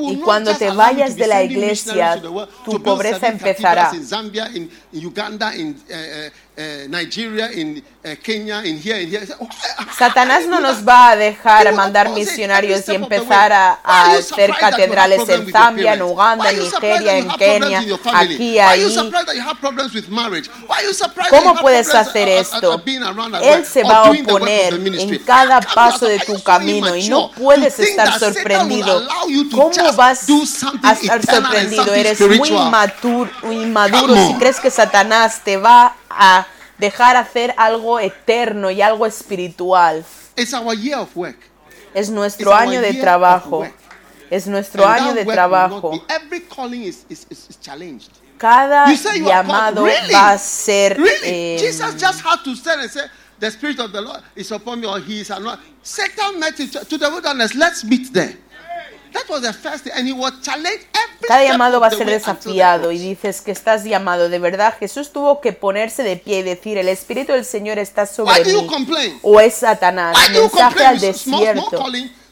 [0.00, 2.20] Y cuando te vayas de la iglesia,
[2.64, 3.92] tu pobreza empezará.
[6.60, 9.26] Uh, Nigeria, in uh, Kenya, in here, in here.
[9.40, 13.52] Oh, I- I- Satanás no do nos va a dejar mandar it misionarios y empezar
[13.52, 16.02] a, hacer catedrales en Zambia, en?
[16.02, 17.82] Uganda, en Nigeria, en Kenia,
[18.12, 18.94] aquí, ahí.
[21.30, 22.70] ¿Cómo puedes hacer uh, uh, esto?
[22.70, 22.74] uh,
[23.34, 27.78] at Él se va a oponer en cada paso de tu camino y no puedes
[27.78, 29.06] estar sorprendido.
[29.50, 30.26] ¿Cómo vas
[30.82, 31.94] a estar sorprendido?
[31.94, 32.50] Eres muy
[33.50, 36.46] inmaduro si crees que Satanás te va a
[36.78, 40.04] dejar hacer algo eterno y algo espiritual.
[40.36, 41.38] It's our year of work.
[41.94, 43.66] Es nuestro It's año de trabajo.
[44.30, 45.92] Es nuestro And año de trabajo.
[45.92, 48.10] not every calling is, is, is, challenged.
[48.38, 50.12] Cada You say you llamado Really?
[50.12, 51.56] va a ser Really?
[51.56, 53.02] eh, Jesus just had to stand and say,
[53.38, 55.64] The Spirit of the Lord is upon me, or He is anointed.
[55.82, 57.54] Satan met him to the wilderness.
[57.54, 58.34] Let's meet there.
[61.28, 64.28] Cada llamado va a ser desafiado y dices que estás llamado.
[64.28, 68.06] De verdad, Jesús tuvo que ponerse de pie y decir, el Espíritu del Señor está
[68.06, 68.68] sobre mí.
[69.22, 70.16] O es Satanás.
[70.32, 71.84] Mensaje al desierto.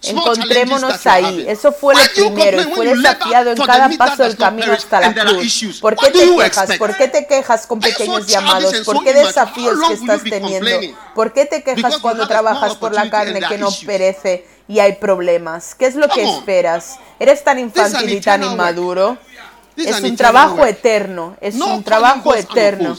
[0.03, 1.45] Encontrémonos ahí.
[1.49, 5.81] Eso fue lo primero y fue desafiado en cada paso del camino hasta la cruz.
[5.81, 6.79] ¿Por qué te quejas?
[6.79, 8.75] ¿Por qué te quejas con pequeños llamados?
[8.85, 10.71] ¿Por qué desafíos que estás teniendo?
[11.15, 15.75] ¿Por qué te quejas cuando trabajas por la carne que no perece y hay problemas?
[15.75, 16.99] ¿Qué es lo que esperas?
[17.19, 19.17] ¿Eres tan an infantil y tan inmaduro?
[19.77, 22.97] Es un trabajo eterno, es un trabajo eterno.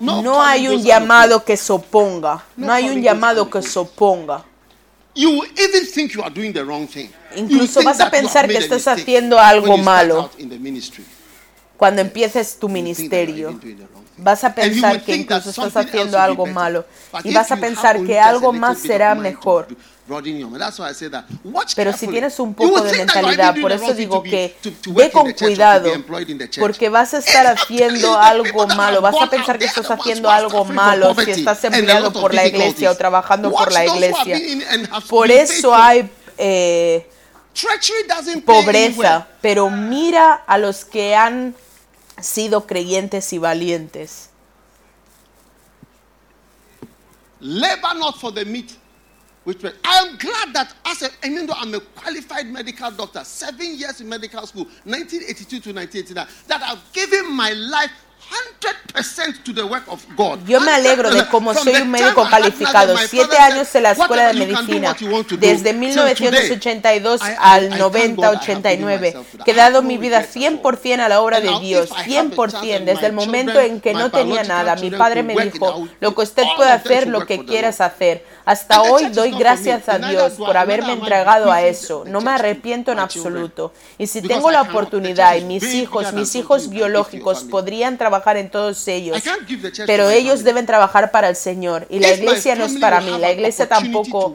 [0.00, 4.44] No hay un llamado que se oponga, No hay un llamado que se oponga.
[7.34, 10.30] Incluso vas a pensar que estás haciendo algo malo.
[11.76, 13.58] Cuando empieces tu ministerio,
[14.16, 16.84] vas a pensar que incluso estás haciendo algo malo
[17.24, 19.68] y vas a pensar que algo más será mejor.
[21.76, 24.56] Pero si tienes un poco de mentalidad, por eso digo que
[24.88, 25.90] ve con cuidado,
[26.58, 31.14] porque vas a estar haciendo algo malo, vas a pensar que estás haciendo algo malo
[31.14, 34.40] si estás empleado por la iglesia o trabajando por la iglesia.
[35.08, 37.06] Por eso hay eh,
[38.44, 41.54] pobreza, pero mira a los que han
[42.20, 44.30] sido creyentes y valientes.
[47.40, 48.72] Labor not for the meat.
[49.48, 53.78] Which I am glad that as a, even though I'm a qualified medical doctor, seven
[53.78, 57.90] years in medical school, 1982 to 1989, that I've given my life
[60.46, 62.96] Yo me alegro de cómo soy un médico calificado.
[62.96, 64.96] Siete años en la escuela de medicina,
[65.38, 71.90] desde 1982 al 90-89, que he dado mi vida 100% a la obra de Dios,
[71.90, 74.74] 100%, desde el momento en que no tenía nada.
[74.76, 78.24] Mi padre me dijo, lo que usted puede hacer, lo que quieras hacer.
[78.44, 82.04] Hasta hoy doy gracias a Dios por haberme entregado a eso.
[82.06, 83.72] No me arrepiento en absoluto.
[83.98, 88.86] Y si tengo la oportunidad y mis hijos, mis hijos biológicos podrían trabajar en todos
[88.88, 89.22] ellos,
[89.86, 91.86] pero ellos deben trabajar para el Señor.
[91.90, 94.34] Y la iglesia no es para mí, la iglesia tampoco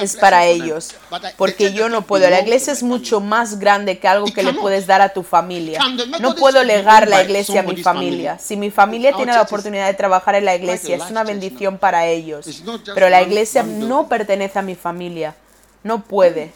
[0.00, 0.94] es para ellos,
[1.36, 2.28] porque yo no puedo.
[2.30, 5.80] La iglesia es mucho más grande que algo que le puedes dar a tu familia.
[6.20, 8.38] No puedo legar la iglesia a mi familia.
[8.38, 12.06] Si mi familia tiene la oportunidad de trabajar en la iglesia, es una bendición para
[12.06, 12.62] ellos.
[12.94, 15.34] Pero la iglesia no pertenece a mi familia.
[15.82, 16.52] No puede.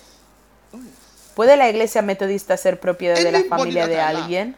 [1.35, 4.57] ¿Puede la iglesia metodista ser propiedad de la familia de alguien?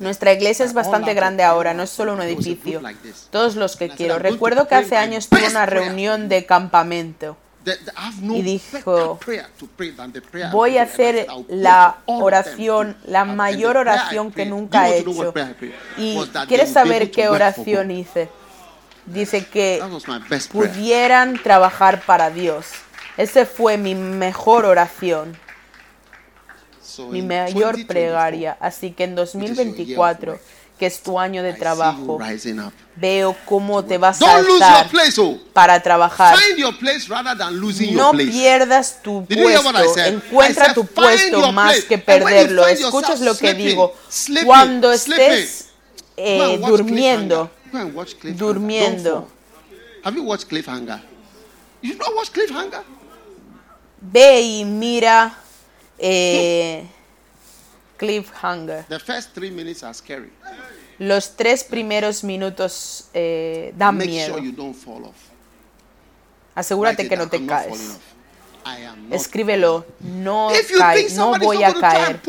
[0.00, 2.80] Nuestra iglesia es bastante grande ahora, no es solo un edificio.
[3.30, 4.18] Todos los que quiero.
[4.18, 7.36] Recuerdo que hace años tuve una reunión de campamento
[8.22, 9.18] y dijo,
[10.52, 15.34] voy a hacer la oración, la mayor oración que nunca he hecho.
[15.96, 18.28] ¿Y quieres saber qué oración hice?
[19.06, 19.80] Dice que
[20.50, 22.66] pudieran trabajar para Dios.
[23.16, 25.36] Esa fue mi mejor oración,
[27.10, 28.56] mi mayor plegaria.
[28.60, 30.38] Así que en 2024
[30.78, 32.18] que es tu año de trabajo.
[32.96, 35.38] Veo cómo te vas a alzar oh.
[35.52, 36.38] para trabajar.
[37.92, 39.98] No pierdas tu puesto.
[40.00, 42.66] Encuentra tu puesto más que perderlo.
[42.66, 43.94] Escuchas lo que digo.
[44.44, 45.68] Cuando estés
[46.16, 47.50] eh, durmiendo,
[48.34, 49.28] durmiendo.
[54.00, 55.36] Ve y mira
[55.98, 56.86] eh,
[57.96, 58.84] Cliffhanger.
[58.86, 60.30] The first three minutes are scary.
[60.98, 64.36] Los tres primeros minutos eh, dan miedo.
[66.54, 67.98] Asegúrate que no te caes.
[69.10, 72.20] Escríbelo, no, cae, no voy a caer.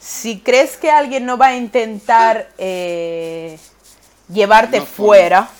[0.00, 3.58] Si crees que alguien no va a intentar eh,
[4.32, 5.50] llevarte fuera,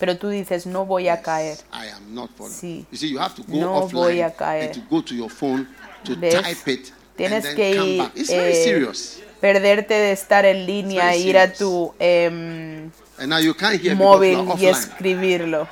[0.00, 1.58] pero tú dices, no voy a caer.
[2.50, 2.86] Sí,
[3.48, 4.72] no voy a caer.
[6.16, 6.34] ¿Ves?
[7.16, 8.92] Tienes que ir, eh,
[9.42, 12.90] perderte de estar en línea, ir a tu em,
[13.94, 15.68] móvil y escribirlo.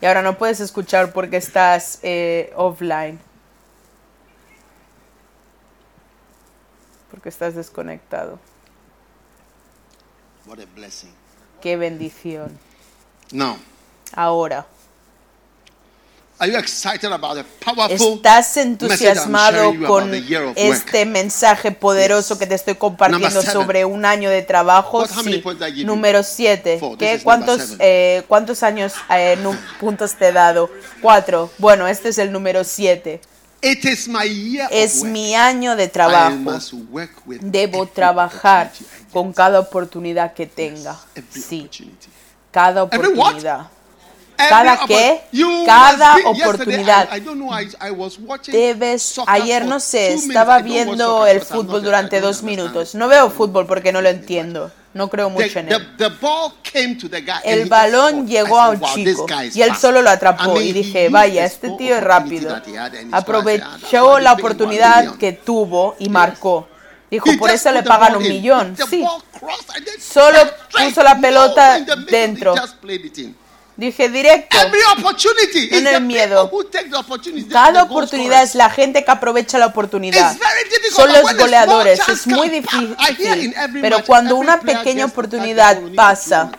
[0.00, 3.20] Y ahora no puedes escuchar porque estás eh, offline.
[7.10, 8.38] Porque estás desconectado.
[11.60, 12.67] Qué bendición.
[13.32, 13.58] No.
[14.12, 14.66] Ahora.
[17.90, 20.14] ¿Estás entusiasmado con
[20.54, 25.04] este mensaje poderoso que te estoy compartiendo sobre un año de trabajo?
[25.06, 25.42] Sí.
[25.84, 26.80] Número 7.
[27.24, 29.36] ¿Cuántos, eh, ¿Cuántos años eh,
[29.80, 30.70] puntos te he dado?
[31.02, 31.50] Cuatro.
[31.58, 33.20] Bueno, este es el número 7.
[34.70, 36.36] Es mi año de trabajo.
[37.40, 38.70] Debo trabajar
[39.12, 40.96] con cada oportunidad que tenga.
[41.30, 41.68] Sí.
[42.58, 43.68] Cada oportunidad
[44.38, 45.20] cada que,
[45.66, 47.08] cada oportunidad.
[48.46, 52.94] Debes, ayer no sé, estaba viendo el fútbol durante dos minutos.
[52.94, 54.70] No veo fútbol porque no lo entiendo.
[54.94, 55.86] No creo mucho en él.
[57.44, 61.70] El balón llegó a un chico y él solo lo atrapó y dije, vaya, este
[61.76, 62.56] tío es rápido.
[63.12, 66.68] Aprovechó la oportunidad que tuvo y marcó.
[67.10, 68.76] Dijo, por eso le pagan un millón.
[68.88, 69.04] Sí.
[70.00, 70.38] Solo
[70.70, 71.80] puso la pelota
[72.10, 72.54] dentro.
[73.78, 74.56] Dije directo.
[75.70, 76.50] En el miedo.
[77.50, 80.36] Cada oportunidad es la gente que aprovecha la oportunidad.
[80.90, 82.00] Son los goleadores.
[82.08, 82.96] Es muy difícil.
[83.80, 86.50] Pero cuando una pequeña oportunidad pasa,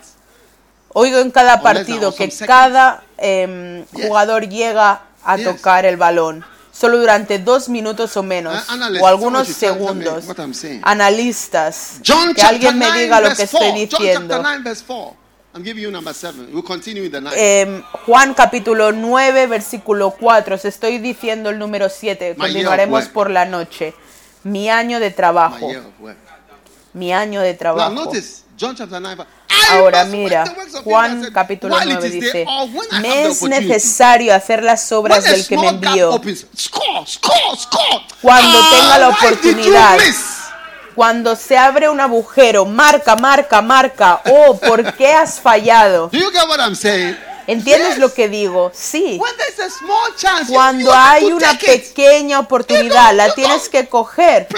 [0.93, 6.45] oigo en cada partido que cada em, jugador llega a tocar el balón.
[6.80, 8.65] Solo durante dos minutos o menos,
[9.01, 10.23] o algunos segundos.
[10.84, 11.99] Analistas,
[12.35, 14.41] que alguien me diga lo que estoy diciendo.
[17.35, 20.56] Eh, Juan capítulo 9, versículo 4.
[20.56, 22.35] Os estoy diciendo el número 7.
[22.38, 23.93] Continuaremos por la noche.
[24.43, 25.68] Mi año de trabajo.
[26.94, 28.11] Mi año de trabajo.
[29.72, 30.45] Ahora mira,
[30.84, 32.45] Juan capítulo 9 dice,
[33.02, 36.20] me es necesario hacer las obras del que me envió.
[38.22, 39.99] Cuando tenga la oportunidad
[40.99, 44.22] cuando se abre un agujero, marca, marca, marca.
[44.26, 46.10] Oh, ¿por qué has fallado?
[47.48, 48.70] ¿Entiendes lo que digo?
[48.76, 49.18] Sí.
[50.49, 54.49] Cuando hay una pequeña oportunidad, la tienes que coger.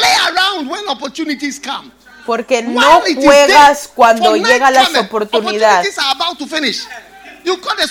[2.31, 5.93] Porque no juegas cuando llegan las oportunidades.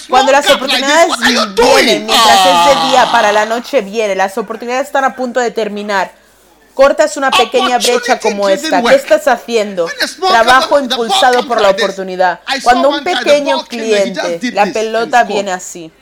[0.09, 3.13] Cuando las oportunidades vienen, mientras es de día Ah.
[3.13, 6.13] para la noche viene, las oportunidades están a punto de terminar.
[6.73, 8.83] Cortas una pequeña brecha como esta.
[8.83, 9.87] ¿Qué estás haciendo?
[10.27, 12.41] Trabajo impulsado por la oportunidad.
[12.63, 15.93] Cuando un pequeño cliente, la pelota viene así.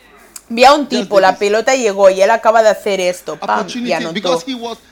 [0.50, 3.92] Vi a un tipo, la pelota llegó y él acaba de hacer esto, pam, y
[3.92, 4.42] anotó.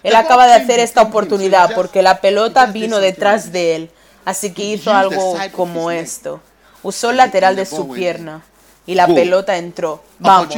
[0.03, 3.91] Él acaba de hacer esta oportunidad porque la pelota vino detrás de él.
[4.25, 6.41] Así que hizo algo como esto.
[6.83, 8.43] Usó el lateral de su pierna
[8.87, 10.03] y la pelota entró.
[10.19, 10.55] Vamos.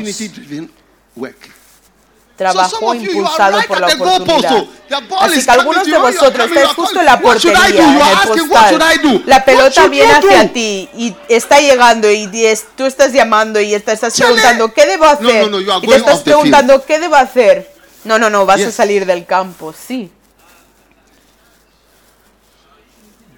[2.40, 4.64] Are impulsado por la oportunidad.
[5.10, 5.18] oh.
[5.20, 7.96] Así que algunos de vosotros estáis justo en la "What should I portería, do?" en
[7.96, 9.02] el asking, "What should I postal.
[9.02, 12.28] do?" La pelota viene hacia ti y está llegando y
[12.76, 15.50] tú estás llamando y te estás preguntando qué debo hacer.
[15.82, 17.72] y te estás preguntando qué debo hacer.
[18.04, 20.10] No, no, no, vas a salir del campo, sí.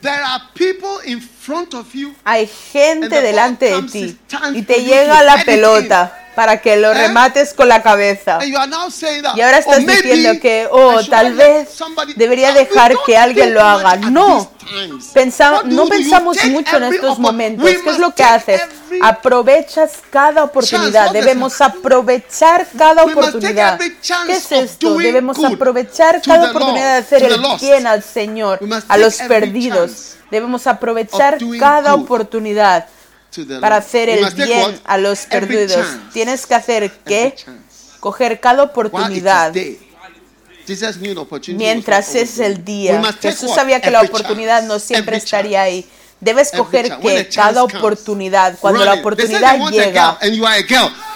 [0.02, 1.20] There are people in.
[2.24, 4.18] Hay gente delante de ti
[4.54, 6.94] y te llega la pelota para que lo Eh?
[6.94, 8.38] remates con la cabeza.
[8.44, 8.54] Y
[9.40, 13.52] ahora "Oh, estás maybe diciendo que, oh, tal vez let somebody-" debería dejar que alguien
[13.52, 13.96] lo haga.
[13.96, 15.04] No, these times.
[15.12, 17.64] Pensa- What do no pensamos mucho en estos momentos.
[17.68, 18.62] ¿Qué es lo que haces?
[19.02, 21.10] Aprovechas cada oportunidad.
[21.12, 23.78] Debemos aprovechar cada oportunidad.
[23.78, 24.96] ¿Qué es esto?
[24.98, 30.16] Debemos aprovechar cada oportunidad de hacer el bien al Señor, a los perdidos.
[30.30, 32.86] Debemos aprovechar cada oportunidad
[33.60, 35.86] para hacer el bien a los perdidos.
[36.12, 37.34] Tienes que hacer que
[38.00, 39.52] coger cada oportunidad.
[41.48, 43.02] Mientras es el día.
[43.20, 45.88] Jesús sabía que la oportunidad no siempre estaría ahí.
[46.20, 47.02] Debes Every coger chance.
[47.04, 50.18] When que cada oportunidad, cuando la oportunidad llega,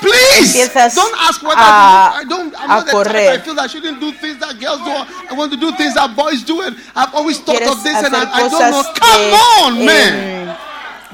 [0.04, 2.54] Empiezas don't ask whether a- I don't.
[2.54, 3.34] I'm a correr.
[3.34, 4.90] I feel I shouldn't do things that girls do.
[4.90, 7.94] I want to do things that boys do, and I've always thought quieres of this,
[7.94, 8.82] and hacer I, I don't cosas know.
[8.94, 10.56] Come on, que, man.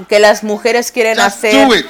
[0.08, 1.84] que las mujeres quieren Just hacer.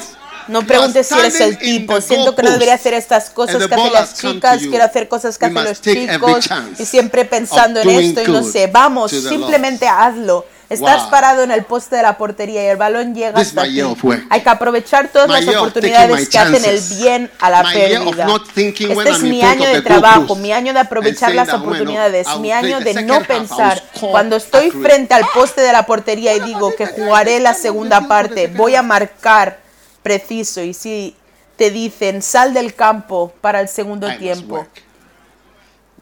[0.48, 2.00] No preguntes si eres el tipo.
[2.00, 4.58] Siento que no debería hacer estas cosas que hacen las chicas.
[4.58, 6.46] Quiero hacer cosas que hacen los chicos.
[6.78, 8.66] Y siempre pensando en esto y no sé.
[8.66, 10.46] Vamos, simplemente hazlo.
[10.70, 11.10] Estás Wow.
[11.10, 13.82] parado en el poste de la portería y el balón llega This is hasta ti.
[14.30, 18.26] Hay que aprovechar todas My las oportunidades que hacen el bien a la My pérdida.
[18.54, 23.02] Este es mi año de trabajo, mi año de aprovechar las oportunidades, mi año de
[23.02, 23.82] no pensar.
[24.00, 28.46] Cuando estoy frente al poste de la portería y digo que jugaré la segunda parte,
[28.46, 29.58] voy a marcar
[30.04, 30.62] preciso.
[30.62, 31.16] Y si
[31.56, 34.66] te dicen sal del campo para el segundo tiempo.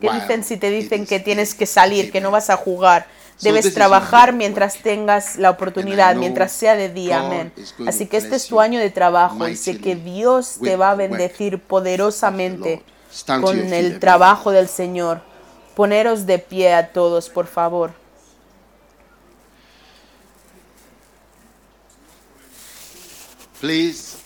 [0.01, 3.07] ¿qué dicen si te dicen que tienes que salir, que no vas a jugar?
[3.41, 7.53] Debes trabajar mientras tengas la oportunidad, mientras sea de día, amén.
[7.87, 10.95] Así que este es tu año de trabajo y sé que Dios te va a
[10.95, 12.83] bendecir poderosamente
[13.41, 15.23] con el trabajo del Señor.
[15.75, 17.93] Poneros de pie a todos, por favor.
[23.61, 24.17] Please.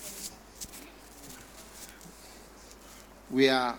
[3.30, 3.78] We are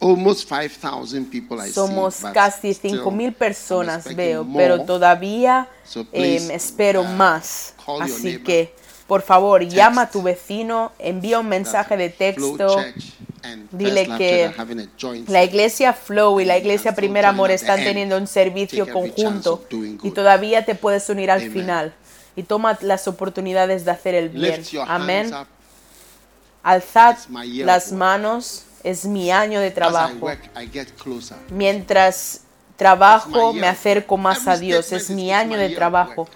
[0.00, 4.64] almost 5,000 people I Somos see, casi still 5.000 I'm personas, veo, more.
[4.64, 7.74] pero todavía So em, please, espero uh, más.
[7.84, 8.44] call your Así neighbor.
[8.44, 8.74] que,
[9.06, 12.76] por favor, llama a tu vecino, envía un mensaje de texto.
[13.70, 14.52] Dile que
[15.28, 17.88] La iglesia Flow y la iglesia And Primer Amor están end.
[17.88, 19.64] teniendo un servicio conjunto
[20.02, 21.94] y todavía te puedes unir al final.
[22.34, 24.62] Y toma las oportunidades de hacer el bien.
[24.88, 25.32] Amén.
[26.62, 27.16] Alzad
[27.64, 28.65] las manos.
[28.86, 30.14] Es mi año de trabajo.
[30.20, 30.48] work.
[31.50, 32.42] Mientras
[32.76, 34.92] trabajo me acerco más a Dios.
[34.92, 36.28] Es mi año de trabajo.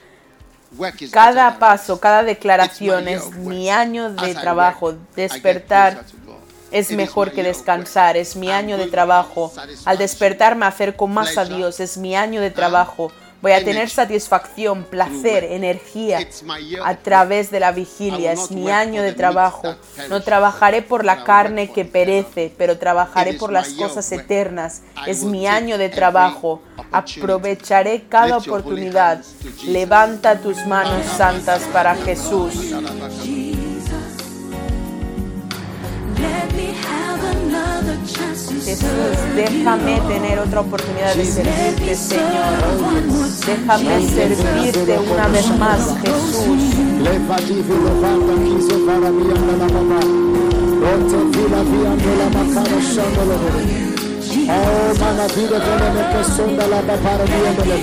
[1.13, 4.95] Cada paso, cada declaración es mi año de trabajo.
[5.15, 6.05] Despertar
[6.73, 9.53] es mejor que descansar, es mi año de trabajo.
[9.85, 13.13] Al despertar me acerco más a Dios, es mi año de trabajo.
[13.43, 16.19] Voy a tener satisfacción, placer, energía
[16.85, 18.33] a través de la vigilia.
[18.33, 19.77] Es mi año de trabajo.
[20.09, 24.83] No trabajaré por la carne que perece, pero trabajaré por las cosas eternas.
[25.07, 26.61] Es mi año de trabajo.
[26.93, 29.23] Aprovecharé cada oportunidad.
[29.65, 32.75] Levanta tus manos santas para Jesús.
[38.65, 38.89] Jesús,
[39.35, 42.53] déjame tener otra oportunidad de servirte, Señor.
[43.47, 46.75] Déjame servirte una vez más, Jesús.
[54.53, 57.77] Oh, mana vide vene me que sonda la babara viendo le.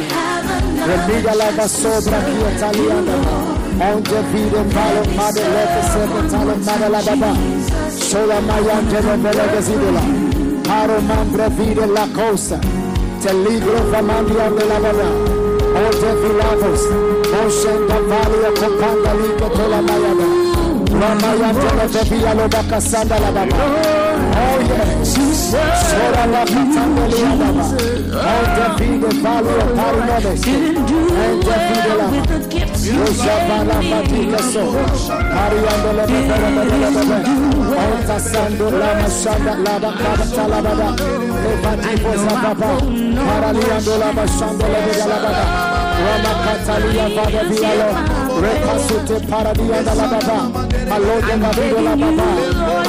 [0.85, 3.56] Remiga la italiana.
[3.79, 7.31] Onde vide palo, made leke seke talo, made la baba.
[7.91, 10.01] Sola mayante no verege zidola.
[10.67, 12.59] Paro mambre vide la cosa.
[13.21, 15.09] Te libro famandria de la baba.
[15.83, 16.81] Onde vilavos.
[17.31, 20.46] Moshenda valia companda liga tola mayada.
[20.91, 23.55] Ramayante no bebia lo bakasanda la baba.
[24.39, 25.11] Oh yes.
[25.89, 27.63] Sora la katanda la baba.
[28.33, 30.41] Onde vide valia paro nodes.
[30.47, 32.07] Onde vide la
[33.03, 34.63] Ushabala fatika so.
[35.43, 37.19] Ariando le bebe bebe bebe bebe.
[37.77, 40.89] Onta sando la mashanda la ba la ba ta la ba da.
[41.43, 42.69] Le fatiko sa baba.
[43.27, 45.05] Paraliando la mashanda le bebe
[46.05, 46.31] la ba da.
[46.31, 47.89] Rama katalia vade vialo.
[48.43, 50.37] Recasute paradia da la baba.
[50.95, 52.27] Alode la vido la baba.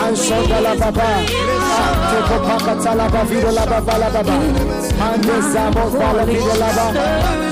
[0.05, 1.09] Anshonda la baba.
[2.11, 4.37] Teko pakata la ba vido la baba la baba.
[4.99, 7.05] Mande zamo vala vido la baba.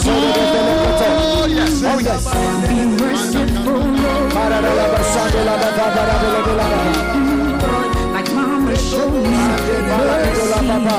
[0.04, 1.08] Solo de telekoto.
[1.08, 1.82] Oh yes.
[1.84, 2.24] Oh yes.
[2.68, 4.32] Be merciful, Lord.
[4.34, 6.90] Para la baba shanda la baba para la baba la baba.
[8.14, 9.42] Like mama showed me.
[9.88, 10.98] Para vido la baba.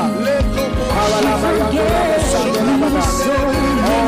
[0.91, 3.56] Para la baba la baba shanda la baba.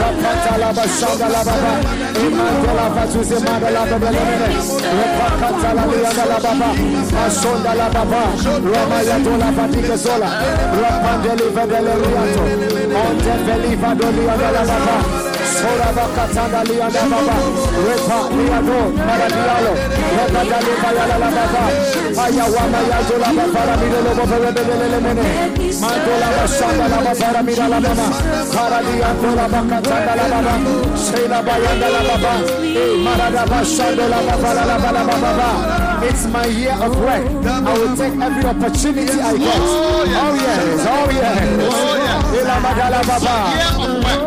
[0.00, 1.72] Rapata la bashanda la baba.
[2.26, 4.48] Imandela fatuze manda la baba lemene.
[4.98, 6.68] Repakata la lianda la baba.
[7.24, 8.22] Ashonda la baba.
[8.72, 10.28] Ramayato la fatiga sola.
[10.80, 12.42] Rapandeli vedele riato.
[13.04, 15.23] Onte veli vadoli la baba.
[15.55, 17.36] Sora bakatanda lianda baba.
[17.86, 18.78] Repa liado.
[19.06, 19.72] Maradialo.
[20.16, 21.62] Repa dali bayala baba.
[22.24, 23.44] Ayawama yazo baba.
[23.55, 23.74] Para
[24.18, 25.24] baba vedele lemene.
[25.81, 27.43] Mando la bashanda la baba.
[27.47, 28.06] Mira la baba.
[28.55, 28.78] Para
[29.39, 30.55] la bakatanda la baba.
[31.05, 32.32] Sheila bayanda la baba.
[33.05, 35.48] Marada bashanda la baba la baba baba.
[36.09, 37.24] It's my year of work.
[37.47, 39.60] I will take every opportunity I get.
[39.62, 40.05] Oh
[40.44, 41.39] yes, oh yes.
[42.64, 43.36] Magala baba.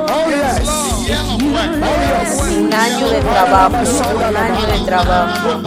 [0.09, 0.67] Oh yes.
[0.67, 0.96] Oh yes.
[1.09, 3.77] Un año de trabajo,
[4.17, 5.61] un año de trabajo.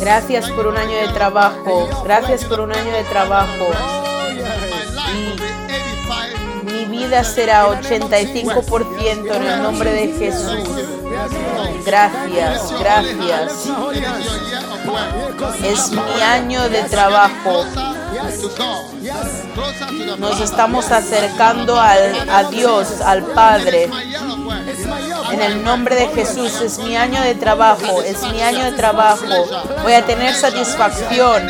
[0.00, 1.88] Gracias por un año de trabajo.
[2.04, 3.66] Gracias por un año de trabajo.
[6.64, 10.68] Mi vida será 85% en el nombre de Jesús.
[11.84, 13.68] Gracias, gracias.
[15.62, 17.64] Es mi año de trabajo.
[20.18, 23.90] Nos estamos acercando al, a Dios, al Padre.
[25.32, 29.26] En el nombre de Jesús es mi año de trabajo, es mi año de trabajo.
[29.82, 31.46] Voy a tener satisfacción,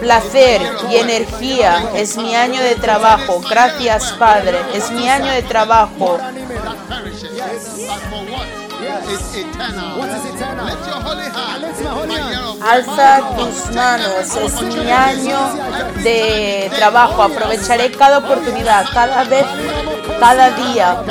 [0.00, 0.60] placer
[0.90, 1.90] y energía.
[1.94, 3.40] Es mi año de trabajo.
[3.48, 6.18] Gracias Padre, es mi año de trabajo.
[12.62, 15.38] Alza tus manos, es mi año
[16.02, 17.22] de trabajo.
[17.22, 19.46] Aprovecharé cada oportunidad, cada vez,
[20.18, 21.02] cada día.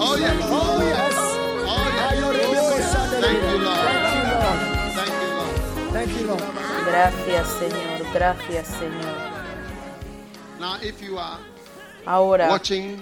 [0.00, 0.42] Oh, yes.
[0.50, 1.16] Oh, yes.
[1.70, 2.94] Oh, yes.
[3.20, 3.88] Thank you, Lord.
[5.92, 6.42] Thank you, Lord.
[6.86, 9.16] Gracias Señor, gracias Señor.
[10.58, 11.38] Now, if you are
[12.06, 12.98] Ahora, watching,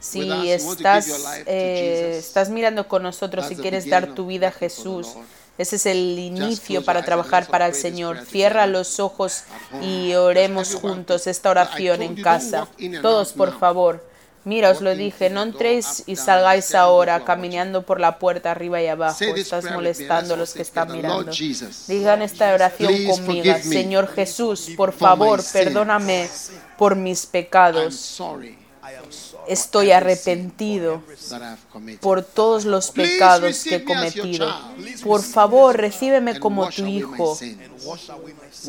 [0.00, 1.08] si estás,
[1.46, 5.16] eh, estás mirando con nosotros y quieres dar tu vida a Jesús,
[5.58, 8.26] ese es el inicio para trabajar para el Señor.
[8.26, 9.44] Cierra los ojos
[9.82, 12.68] y oremos juntos esta oración en casa.
[13.00, 14.04] Todos, por favor.
[14.44, 18.86] Mira, os lo dije, no entréis y salgáis ahora caminando por la puerta arriba y
[18.86, 19.24] abajo.
[19.34, 21.32] Estás molestando a los que están mirando.
[21.88, 23.52] Digan esta oración conmigo.
[23.60, 26.28] Señor Jesús, por favor, perdóname
[26.78, 28.20] por mis pecados.
[29.48, 31.02] Estoy arrepentido
[32.00, 34.52] por todos los pecados que he cometido.
[35.04, 37.38] Por favor, recíbeme como tu hijo.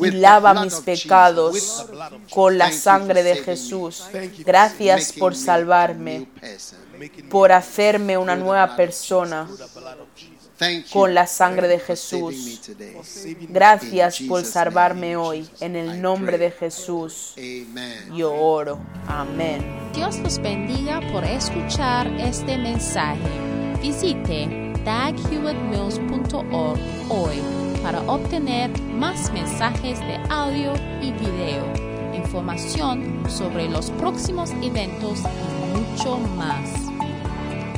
[0.00, 1.86] y lava mis pecados
[2.30, 3.38] con la sangre de.
[3.38, 4.04] Jesús.
[4.44, 6.28] Gracias por salvarme,
[7.30, 9.48] por hacerme una nueva persona
[10.92, 12.60] con la sangre de Jesús.
[13.48, 15.48] Gracias por salvarme hoy.
[15.60, 17.34] En el nombre de Jesús,
[18.14, 18.78] yo oro.
[19.06, 19.64] Amén.
[19.94, 23.28] Dios los bendiga por escuchar este mensaje.
[23.80, 24.48] Visite
[24.84, 26.78] daghewittmills.org
[27.10, 27.42] hoy
[27.82, 31.64] para obtener más mensajes de audio y video,
[32.14, 36.97] información sobre los próximos eventos y mucho más.